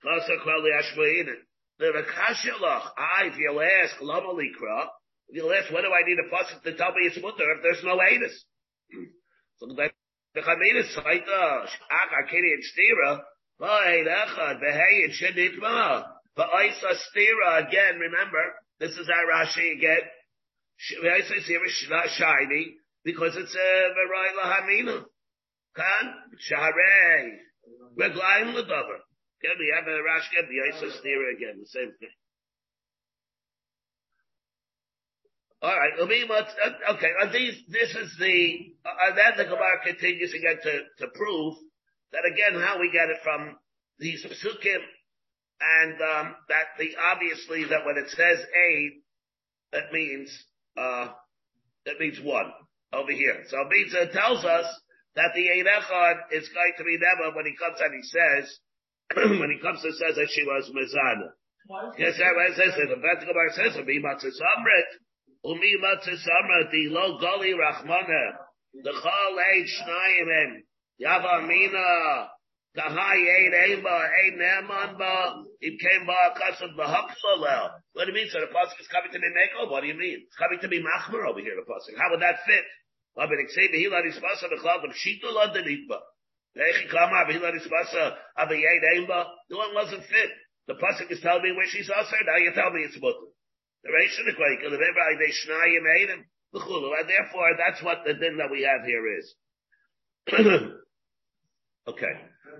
[0.03, 1.39] Kasa Kweli Ashmainin.
[1.79, 4.87] The Rakashalach, I, ah, if you'll ask, Lama Likra,
[5.27, 7.63] if you'll ask, what do I need a pasuk to tell me it's mutter if
[7.63, 8.35] there's no Eidos?
[9.57, 9.89] So the
[10.41, 13.21] Chamina Saita, uh, Ach, Akiri, and Stira,
[17.57, 18.43] Again, remember,
[18.79, 20.01] this is our Rashi again.
[20.77, 22.75] Shiny,
[23.05, 25.05] because it's a v'ray lahamina.
[25.75, 26.13] Kan?
[26.49, 27.37] Sharei.
[27.97, 28.99] Reglaim l'dover.
[29.41, 32.09] Again, we have a Rashi again, v'aisa stira again, the same thing.
[35.61, 37.11] All right, okay.
[37.31, 41.55] These, this is the, uh, then the Gemara continues again to, to prove
[42.11, 43.55] that again, how we get it from
[43.99, 44.81] these psukim,
[45.61, 48.91] and um, that the obviously that when it says aid,
[49.71, 50.29] that means
[50.77, 51.09] uh,
[51.85, 52.51] that means one
[52.93, 53.43] over here.
[53.47, 54.65] So it tells us
[55.15, 58.59] that the aid echad is going to be never when he comes and he says
[59.39, 61.31] when he comes and says that she was mezana.
[61.97, 62.89] Yes, that says it.
[62.89, 63.87] The Gemara says it.
[63.87, 64.89] Be matzah samrit
[65.45, 68.33] Umi Matzasamra, the lo goli rachmana,
[68.73, 70.63] the chol eid shnayim,
[71.01, 72.27] Yavamina,
[72.77, 77.71] eba, eid ne'eman ba, it came by a kasab b'haksalel.
[77.93, 78.29] What do you mean?
[78.29, 79.69] So the pasuk is coming to be meko?
[79.71, 80.23] What do you mean?
[80.27, 81.97] It's coming to be machmer over here, the pasuk.
[81.97, 82.63] How would that fit?
[83.15, 86.75] Well, but it's saying, Behila Rispasa, the cloud of Shitul underneath, the
[89.55, 90.31] one wasn't fit.
[90.67, 92.15] The pasuk is telling me where she's also.
[92.25, 93.31] Now you tell me it's mutter.
[93.83, 94.33] The Reish of the
[94.69, 96.25] the Rebbe, they shnai made him.
[96.53, 99.35] And therefore, that's what the din that we have here is.
[101.87, 102.13] okay.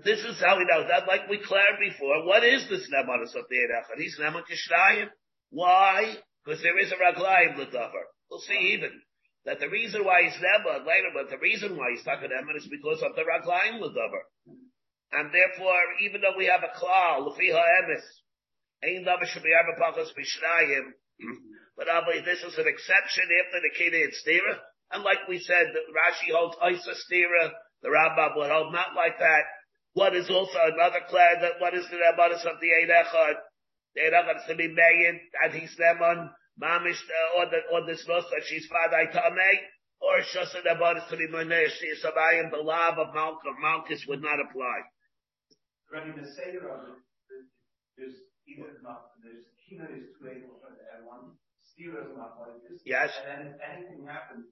[0.04, 3.48] This is how we know that, like we cleared before, what is this Nemanis of
[3.50, 3.98] the Erechad?
[3.98, 5.08] He's Neman Kishnayim.
[5.52, 6.18] Why?
[6.44, 8.12] Because there is a Raglayim Latavar.
[8.30, 8.92] We'll see even
[9.46, 12.58] that the reason why he's never later, but the reason why he's stuck in Emin
[12.58, 14.26] is because of the Raglayim Ladavar.
[15.14, 18.06] And therefore, even though we have a klal, Lefiha Emes,
[18.84, 20.92] Ein Davar should be Arba Pachas Bishnayim,
[21.78, 24.60] but obviously this is an exception after the and Stira.
[24.92, 27.52] And like we said, Rashi holds Isa Stira,
[27.86, 29.46] the Rambam would hold not like that.
[29.94, 33.38] What is also another clan that what is the Rabbanis of the Ein Echad?
[33.94, 37.62] The Ein Echad is to be Mayin, and he's them on mamish uh, or the
[37.72, 39.56] or this that she's faday tamei
[40.02, 44.40] or shasa the body to be she is and the love of Malchus would not
[44.42, 44.82] apply.
[45.92, 46.98] The Seder of
[47.98, 48.18] there's
[48.50, 51.38] either not there's Kina is too late for everyone.
[51.64, 52.82] Stira is not like this.
[52.86, 53.12] Yes.
[53.22, 54.46] And then if anything happens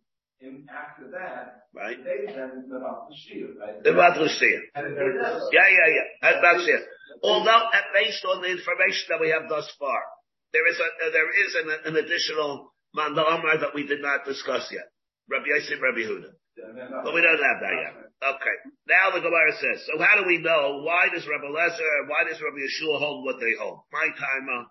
[0.43, 1.97] in after that, right?
[2.03, 2.79] They then the
[3.15, 3.79] Shir, right?
[3.79, 3.95] The
[4.27, 4.59] Shir.
[5.55, 6.07] Yeah, yeah, yeah.
[6.43, 6.83] That's it.
[7.23, 10.01] Although based on the information that we have thus far,
[10.51, 14.67] there is a, uh, there is an, an additional mandamar that we did not discuss
[14.71, 14.85] yet.
[15.31, 16.35] Rabbi Yosef, Rabbi Huda.
[17.03, 17.93] But we don't have that yet.
[18.21, 18.57] Okay.
[18.87, 22.39] Now the Gemara says, so how do we know why does Rabbi Lezer, why does
[22.39, 23.81] Rabbi Yeshua hold what they hold?
[23.91, 24.63] My time, uh,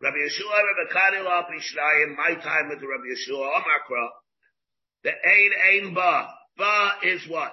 [0.00, 1.26] Rabbi Yeshua, Rabbi Kadil,
[2.16, 4.04] my time with Rabbi Yeshua, Omakra,
[5.04, 6.28] the Ein Ein Ba.
[6.56, 7.52] Ba is what?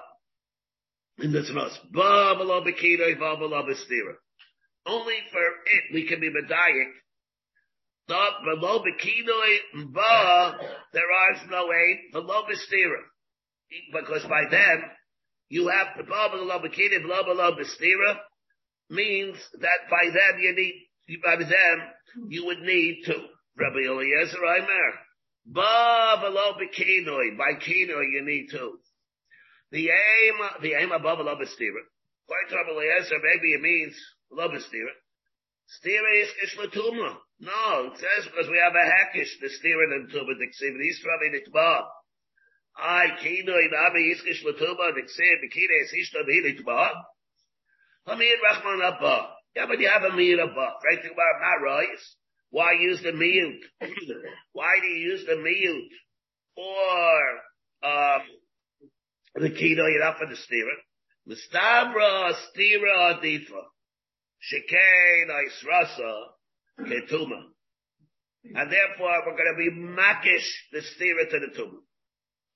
[1.20, 1.80] In this most.
[1.92, 4.16] Ba below Bekidoi, Ba below Bestira.
[4.86, 6.92] Only for it we can be Medayik
[8.44, 10.58] below Bekinoi Ba,
[10.94, 13.02] there is no aid, below Bestira.
[13.94, 14.84] Because by then,
[15.50, 18.18] you have to Ba below Bekinoi, below below Bestira,
[18.90, 23.14] means that by then you need, by then, you would need to.
[23.58, 24.92] Rabbi Eliezer Aimer.
[25.46, 28.80] Ba below Bekinoi, by Kinoi you need to.
[29.72, 31.82] The aim, the aim above below Bestira.
[32.28, 33.96] Quite trouble Rabbi Eliezer, maybe it means
[34.30, 34.94] below Bestira.
[35.80, 37.18] Stira is Kishlatuma.
[37.40, 41.40] No, it says because we have a hackish, the Stira and Tuma, the Ksiv, the
[41.40, 41.88] Nikba.
[42.78, 45.04] I, Kino, Inabi, Iskish Latuma, the
[45.50, 46.92] Kina, is Ishta, the Nikba.
[48.08, 49.30] Hamir Rahman Abba.
[49.56, 50.74] Yeah, but you have a Mir Abba.
[50.84, 51.00] Right?
[51.00, 51.88] About not right.
[52.52, 53.64] Why use the mute?
[54.54, 55.92] Why do you use the mute?
[56.58, 58.22] Or, um,
[59.36, 60.76] the Kino, you're not for the Stira.
[61.28, 63.64] Mistabra, Stira, Adifa.
[64.42, 66.14] Shekain Israsa
[66.82, 67.42] Ketuma.
[68.44, 71.78] And therefore we're going to be makish the stira to the tuma.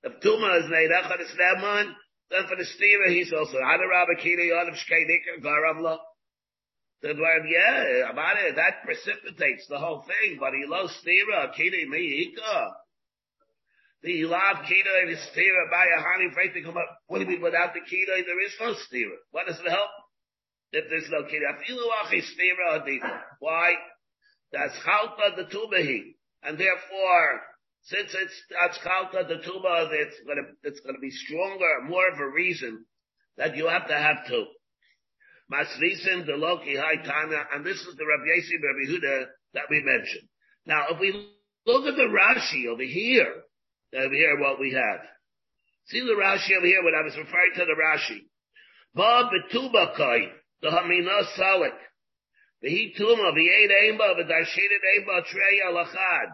[0.04, 0.90] If tuma is made
[1.22, 1.94] is neman,
[2.32, 5.98] then for the stira he's also Hadarabba Kiri Yadav Shkeinikar Garamla.
[7.04, 12.72] Yeah, about it, that precipitates the whole thing, but he loves stira, Kiri Miika.
[14.02, 16.98] The love Kira and stira by a honey faith to come up.
[17.08, 19.18] What do you mean without the Kira there is no stira?
[19.32, 19.90] What does it help?
[20.76, 21.42] if there's no kid.
[23.40, 23.74] Why?
[24.52, 26.16] That's chalta the tubahi.
[26.44, 27.42] And therefore,
[27.84, 32.28] since it's, that's chalta the tuba, it's gonna, it's gonna be stronger, more of a
[32.28, 32.86] reason
[33.38, 34.46] that you have to have two.
[35.52, 40.28] Masrisin, the Loki, Tana, and this is the Rabbi Yasi, Rabbi Huda that we mentioned.
[40.66, 41.12] Now, if we
[41.66, 43.32] look at the Rashi over here,
[43.94, 45.02] over here what we have.
[45.88, 48.26] See the Rashi over here when I was referring to the Rashi.
[48.96, 50.32] Ba betubakai
[50.62, 51.78] the Hamina Salik.
[52.62, 56.30] The Eid Aimba, the Dashirid Aimba, Trey Alachad.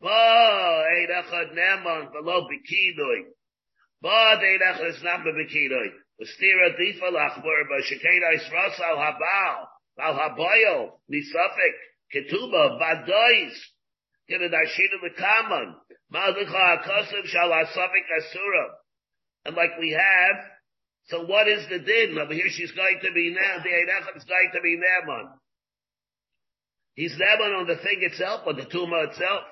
[0.00, 3.24] Ba, Eid Echad Neman, Velo Bikidoi.
[4.00, 5.88] Ba, Eid Echad is not Bikidoi.
[6.20, 9.66] Vestira Difa Lachbur, Ba Shekeda Isras Al Habal,
[10.00, 11.76] Al Haboyo, Nisafik,
[12.14, 13.52] Ketuba, Vadois.
[14.28, 15.74] Get a Dashirid the Kaman.
[16.12, 18.66] Maldicha Akosim Shal Asafik Asura.
[19.44, 20.44] And like we have,
[21.08, 22.18] so what is the din?
[22.18, 25.30] Over here she's going to be now, the Eidachim is going to be Naaman.
[26.94, 29.42] He's Naaman on the thing itself, on the tumah itself.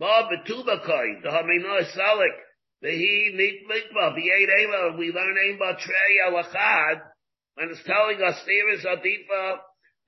[0.00, 2.34] Ma betubakai, the hamina salik,
[2.82, 7.00] the he nit mikva, the eight ema, we learn aim trey alachad,
[7.56, 9.58] and it's telling us there is adifa,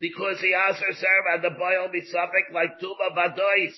[0.00, 3.72] because he asked her serve and the boil suffix like tuba badois.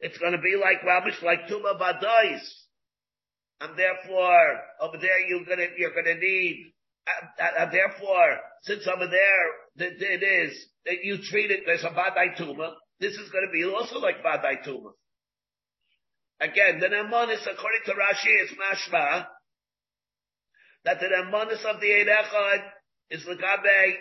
[0.00, 2.40] it's going to be like Rabish, like Tuma Badais.
[3.60, 6.72] And therefore, over there you're gonna, you're gonna need,
[7.38, 12.72] and, therefore, since over there, it, is, that you treat it, there's a Badai Tuma,
[13.00, 14.92] this is gonna be also like Badai Tuma.
[16.40, 19.26] Again, the Nemonis, according to Rashi, is mashma,
[20.84, 22.62] that the Nemonis of the Eid Echad
[23.10, 23.96] is Lagabe,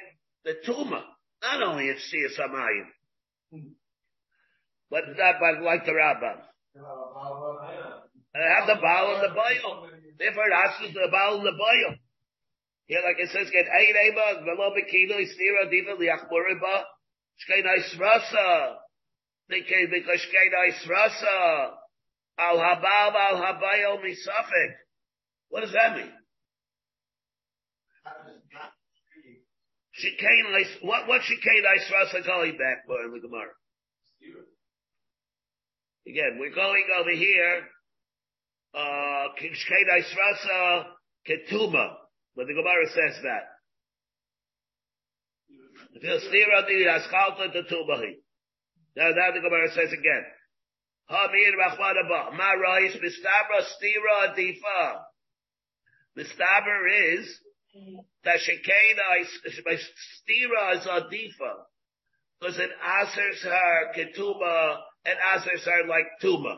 [0.45, 1.03] the Tuma,
[1.41, 2.87] not only it's Shia Samayim,
[4.89, 6.41] but that, but like the Rabbah.
[8.35, 9.89] I have the Baal and the Baal.
[10.17, 11.95] Therefore, it asks the Baal and the Baal.
[12.85, 16.83] Here, like it says, get eight eba, velo bekino, istira, diva, liachmuriba,
[17.37, 18.77] shkei rasa.
[19.49, 21.78] Because shkei rasa.
[22.39, 24.71] Al habal, al habayel misafik.
[25.49, 26.11] What does that mean?
[29.99, 33.51] Shikain, what, what shikain rasa calling back for in the Gemara?
[36.07, 37.67] Again, we're going over here,
[38.73, 40.85] uh, Kishkei Rasa
[41.27, 41.95] Ketuma,
[42.35, 43.59] but the Gemara says that.
[48.95, 50.23] Now, now the Gemara says again.
[51.09, 55.01] Hamir Rachmanaba, Ma Rais Mistabra Stira Adifa.
[56.15, 57.39] Mistaber is
[58.23, 59.25] that Shekena
[59.65, 61.65] Stira is Adifa.
[62.39, 62.69] Because it
[63.01, 66.57] answers her Ketuma and answers her like Tuma.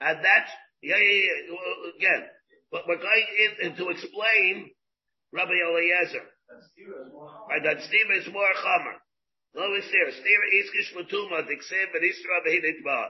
[0.00, 0.50] And that's,
[0.82, 2.26] yeah, yeah, yeah, well, again,
[2.72, 3.26] but we're going
[3.62, 4.70] in, in to explain
[5.32, 6.26] Rabbi Eliezer.
[7.48, 8.98] Right, that Stira is more chamer.
[9.54, 10.10] It's there.
[10.10, 13.08] Stira iskish l'tuma, diksev and isra v'hiditba.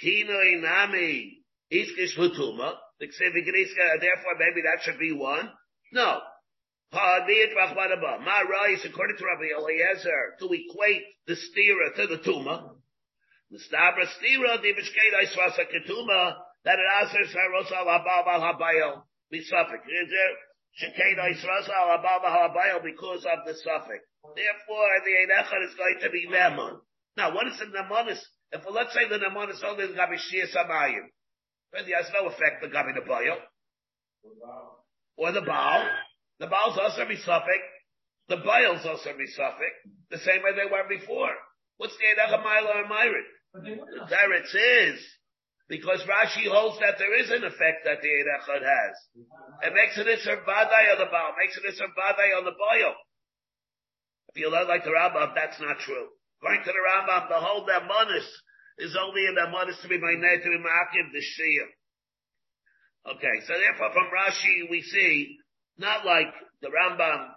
[0.00, 1.42] Kino inami
[1.72, 5.50] iskish v'griska, therefore maybe that should be one.
[5.92, 6.20] No.
[6.92, 8.20] Ha'adiyat rachmanaba.
[8.24, 12.76] Ma rais, according to Rabbi Eliezer, to equate the stira to the tuma.
[13.50, 19.38] The stira, the bishkei israsa ketuma, that it answers her rosa al habayel, be.
[19.38, 20.36] Is there?
[20.74, 24.02] Shekeda Yisrael al because of the suffix.
[24.34, 26.80] Therefore, the Einechad is going to be Nemon.
[27.16, 28.18] Now, what is the Nemonis?
[28.54, 31.10] If let's say the Nemonis only the Gabi Shia Samayim,
[31.74, 33.42] then he has no effect on Gabi the Bayel.
[35.16, 35.82] Or the Baal.
[36.38, 37.62] The Baal's also be suffix.
[38.28, 39.74] The Bayel's also be suffix.
[40.10, 41.34] The same way they were before.
[41.78, 43.26] What's the Einechad Milo and Myrid?
[43.54, 45.02] The Teretz is
[45.68, 48.94] because Rashi holds that there is an effect that the Edechad has.
[49.66, 52.94] It makes it a survadai on the Baal, makes it a survadai on the Boyo.
[54.30, 56.06] If you learn like the Rambam, that's not true.
[56.40, 58.26] According to the Rambam, the whole Damonis
[58.78, 61.66] is only in Damonis to be my name, to be Ma'akiv, the Shia.
[63.14, 65.36] Okay, so therefore from Rashi we see,
[65.78, 67.28] not like the Rambam,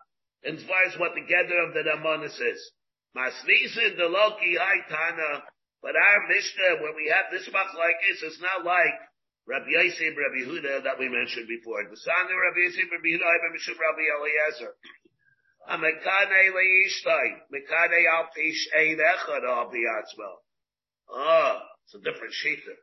[0.45, 2.61] as far as what the gather of the Damonis is.
[3.15, 5.41] Masnisa, the Loki, Haitana,
[5.81, 8.95] but our Mishnah, when we have this much like this, it's not like
[9.47, 11.79] Rabbi Yosef, Rabbi Yehuda that we mentioned before.
[11.87, 14.73] The son of Rabbi Yosef, Rabbi Yehuda, Ibn Mishum, Rabbi Eliezer.
[15.67, 20.46] Amekane leishtai, mekane al pish ein echad al biyatzmo.
[21.09, 22.73] Oh, it's a different shita.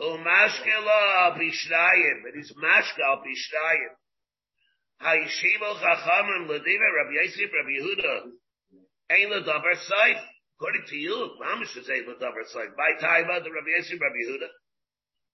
[0.00, 3.92] Umashkela oh, bishnayim, it is mashkal bishnayim.
[5.02, 8.30] Hayishimo chachamim lediva Rabbi Yosef, Rabbi Yehuda.
[9.10, 10.20] Ein ledavar saif.
[10.60, 12.76] According to you, Mamish is able to side.
[12.76, 14.48] By Taiva, the Rabbi Yosef, Rabbi Yehuda.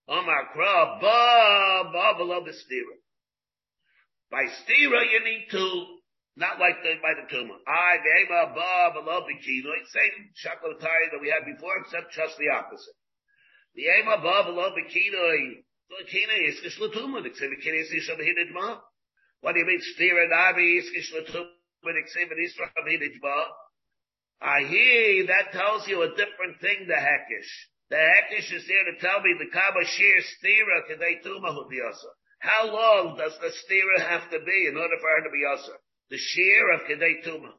[0.09, 2.95] Omar Kra, ba, ba, below the stira.
[4.31, 5.96] By stira, you need to,
[6.37, 7.57] not like the, by the tumor.
[7.65, 9.73] I, Vema, ba, below bikino.
[9.89, 12.97] Same shakotari that we had before, except just the opposite.
[13.75, 18.81] The ema, ba, below bikino, bikino is kishlatumah, except bikino is kishlatumah.
[19.41, 23.47] What do you mean, stira, navi, is kishlatumah, except bikino
[24.43, 27.51] I hear that tells you a different thing, the Hekish.
[27.89, 32.13] The Hekish is there to tell me the Kaba Shir Stira Kadei Tuma Hudiyasa.
[32.41, 35.73] How long does the Stira have to be in order for her to be Asa?
[36.11, 37.53] The Shir of Kadei Tuma.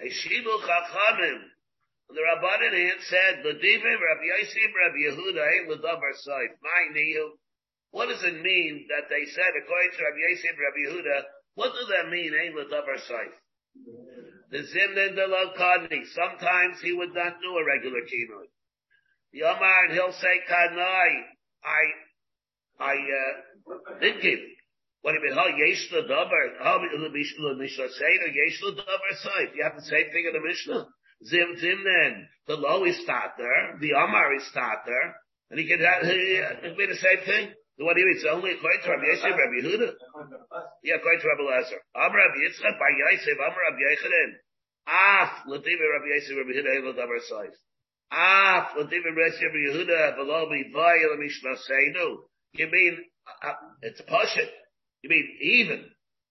[0.00, 1.40] Heshibu Chachamim.
[2.08, 6.56] The Rabbanan hand said, the Divim Rabbi Yosef Rabbi Yehuda Ein L'davar Saif.
[6.62, 7.36] My Niyu.
[7.90, 11.22] What does it mean that they said, according to Rabbi Yosef Rabbi Yehuda,
[11.54, 13.36] what does that mean, Ein L'davar Saif?
[14.50, 16.06] The Zimnin de Lokadni.
[16.14, 18.48] Sometimes he would not do a regular kinoi.
[19.32, 21.10] The Omar and he'll say Kanai.
[21.62, 21.82] I,
[22.80, 24.38] I, uh, did give.
[25.02, 25.38] What do you mean?
[25.38, 26.46] How yesh the davar?
[26.62, 29.54] How the Mishnah say the yesh the davar side?
[29.54, 30.86] You have the same thing in the Mishnah.
[31.26, 32.26] Zim Zimnin.
[32.46, 33.78] The low is starter.
[33.80, 35.14] The Omar is starter.
[35.50, 37.54] And he can have, he be the same thing.
[37.78, 38.18] What do you mean?
[38.18, 39.90] It's only according to Rabbi Yosef, Rabbi Yehuda.
[40.82, 41.78] Yeah, according to Rabbi Lazar.
[41.94, 44.30] Am Rabbi Yitzchak by Yosef, Am Rabbi Yochanan.
[44.88, 47.54] Af, Lativi Rabbi Yosef, Rabbi Yehuda, Eva Dabar Saif.
[48.10, 51.30] Ah, for different rest of Yehuda, below me, let me
[51.94, 52.24] no.
[52.52, 52.98] You mean,
[53.44, 54.48] uh, it's Pashit.
[55.02, 55.84] You mean even,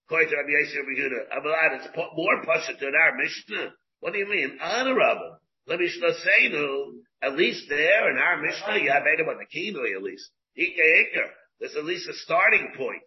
[0.06, 3.72] according to Rabbi Yosef Yehuda, Abalad, it's more Pashit than our Mishnah.
[4.00, 4.58] What do you mean?
[4.60, 5.38] Honorable.
[5.66, 6.92] Let me say no.
[7.20, 10.30] At least there in our Mishnah, you have Edom on the Kinoi at least.
[10.56, 13.02] There's at least a starting point.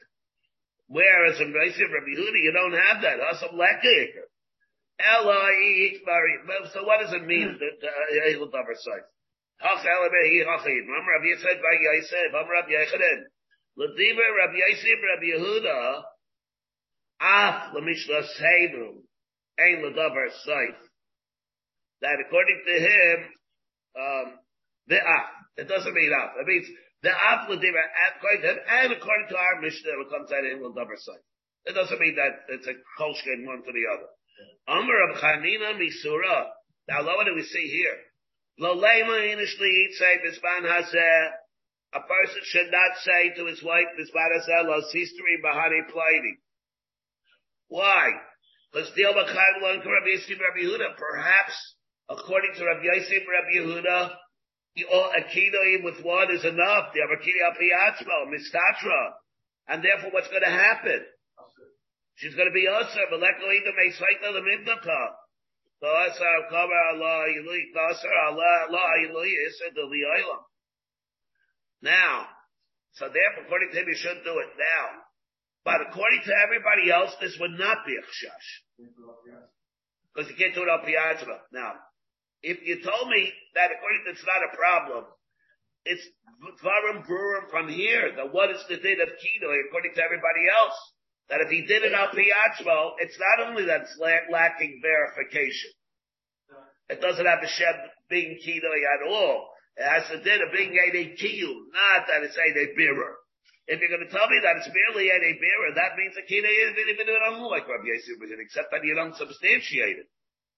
[0.88, 3.18] Whereas in Rabbi Yehuda, you don't have that.
[3.40, 3.48] So
[6.84, 7.48] what does it mean?
[7.48, 7.58] Uh,
[11.08, 11.32] Rabbi
[11.80, 12.28] Yosef.
[12.34, 13.24] Remember Rabbi Yochanan.
[13.78, 16.04] Lediva Rabbi Yosef Rabbi Yehuda.
[17.22, 19.04] Af lemishla seinu.
[19.60, 20.78] Ein ledavar side.
[22.02, 23.18] That according to him,
[23.96, 24.40] um,
[24.88, 25.30] the af.
[25.58, 26.32] It doesn't mean af.
[26.40, 26.68] It means
[27.04, 27.82] the af lediva
[28.16, 31.24] according to him, and according to our Mishnah, it comes out in ledavar side.
[31.66, 34.10] It doesn't mean that it's a kolshkin one to the other.
[34.68, 36.50] Amr of Chanina Misura.
[36.88, 37.98] Now, what do we see here?
[38.58, 41.30] Lo lema initially say bisban hazeh.
[41.94, 46.38] A person should not say to his wife lo sisteri bahani plighting.
[47.68, 48.12] Why?
[48.72, 49.14] Because deal
[49.92, 50.96] Rabbi Yisrael Rabbi Yehuda.
[50.96, 51.76] Perhaps,
[52.10, 54.16] according to Rabbi Yisrael Rabbi Yehuda,
[54.78, 56.94] a kidoi with one is enough.
[56.94, 59.12] The other kidoi apiyatzmo, mistatra.
[59.68, 61.04] And therefore, what's going to happen?
[62.16, 65.16] She's going to be usher, either may cycle the midnaka.
[65.82, 70.44] Ta'asar cover Allah ilui, ta'asar Allah, Allah ilui, isar the li'aylam.
[71.82, 72.28] Now,
[72.94, 74.86] so therefore, according to him, you shouldn't do it now.
[75.64, 78.50] But according to everybody else, this would not be a chashash.
[80.14, 81.38] Because you can't do it al piyajma.
[81.54, 81.78] Now,
[82.42, 85.06] if you told me that according to it's not a problem,
[85.86, 86.04] it's
[86.62, 90.78] dvarim brurim from here, that what is the date of kino according to everybody else?
[91.32, 95.72] that if he did it al piachmo, it's not only that it's lacking verification.
[96.90, 97.76] It doesn't have a shed
[98.10, 99.48] being kidoi at all.
[99.80, 103.16] Has to do of being a kiyu, not that it's a bearer.
[103.68, 106.52] If you're going to tell me that it's merely a bearer, that means the kidoi
[106.52, 107.08] is even
[107.48, 110.08] like Rabbi Yosef except that you don't substantiate it.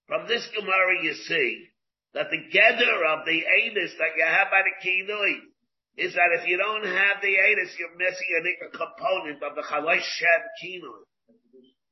[0.07, 1.67] From this Gemara you see
[2.13, 5.53] that the gather of the anus that you have by the kidoi
[5.97, 10.01] is that if you don't have the Aedis, you're missing a, component of the Chalosh
[10.01, 11.05] Shem Kino.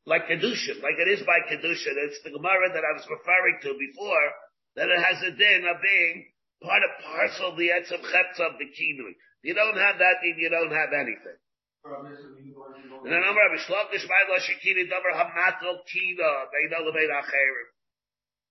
[0.09, 1.93] Like Kedushin, like it is by Kedushin.
[2.09, 4.27] It's the Gemara that I was referring to before,
[4.75, 6.25] that it has a din of being
[6.61, 9.09] part of parcel of the Etzem Chetz of the Kino.
[9.43, 11.37] You don't have that, then you don't have anything.
[11.83, 17.69] And then I'm Reish Lakish Ma'ila Shekini Davar Hamatel Kina, Beina Lebein Acherim.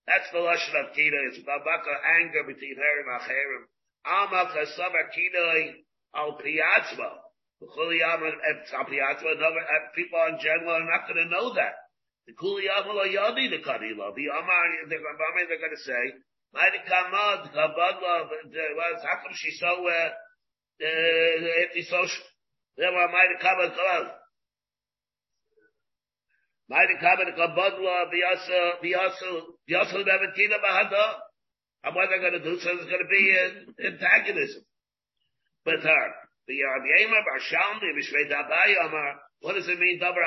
[0.07, 1.17] That's the Lashon of Kina.
[1.31, 3.71] It's Babaka anger between her and Acherim.
[4.05, 7.11] Alma kasava kinoi al piatzma.
[9.95, 11.75] People in general are not going to know that.
[12.27, 14.15] The kuliyama lo yadi the kadila.
[14.17, 16.15] The amar, they're going to say,
[16.53, 18.27] Mighty kamad, kabadla,
[19.03, 20.11] how come she's so, uh,
[20.83, 22.25] uh, uh antisocial?
[22.77, 24.11] Uh, uh, then why mighty kamad, kabad.
[26.69, 31.23] Mighty kamad, kabadla, biyasa, biyasa, biyasa, nevetina bahada.
[31.83, 34.63] And what they're to do, so there's to be an antagonism
[35.65, 36.07] with her.
[36.51, 36.87] Um,
[39.41, 40.01] what does it mean?
[40.01, 40.25] Dabar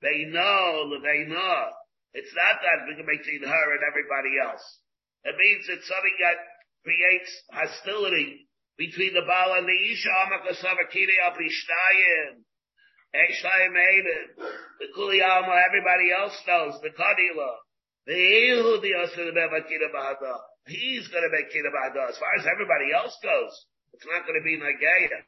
[0.00, 1.70] they know, they know.
[2.14, 4.62] It's not that we can make between her and everybody else.
[5.24, 6.36] It means it's something that
[6.84, 10.08] creates hostility between the Baal and the Isha.
[10.28, 12.44] Amakasava kida apishtayim.
[13.14, 13.74] Eshtayim
[14.80, 16.80] The Kuliyama, everybody else knows.
[16.82, 17.64] The Kadila.
[18.06, 19.32] He's going
[21.22, 22.08] to make Kida Bahada.
[22.08, 25.24] As far as everybody else goes, it's not to be Nagaya.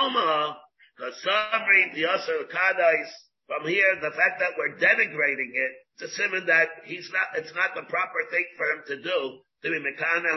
[0.00, 0.58] Alma,
[1.00, 3.10] Yasser Kadais,
[3.46, 5.72] from here, the fact that we're denigrating it,
[6.02, 9.70] a simon that he's not, it's not the proper thing for him to do, to
[9.70, 10.30] be Mekana,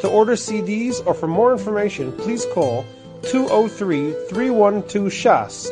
[0.02, 2.84] To order CDs or for more information, please call
[3.22, 5.72] 203-312-SHAS.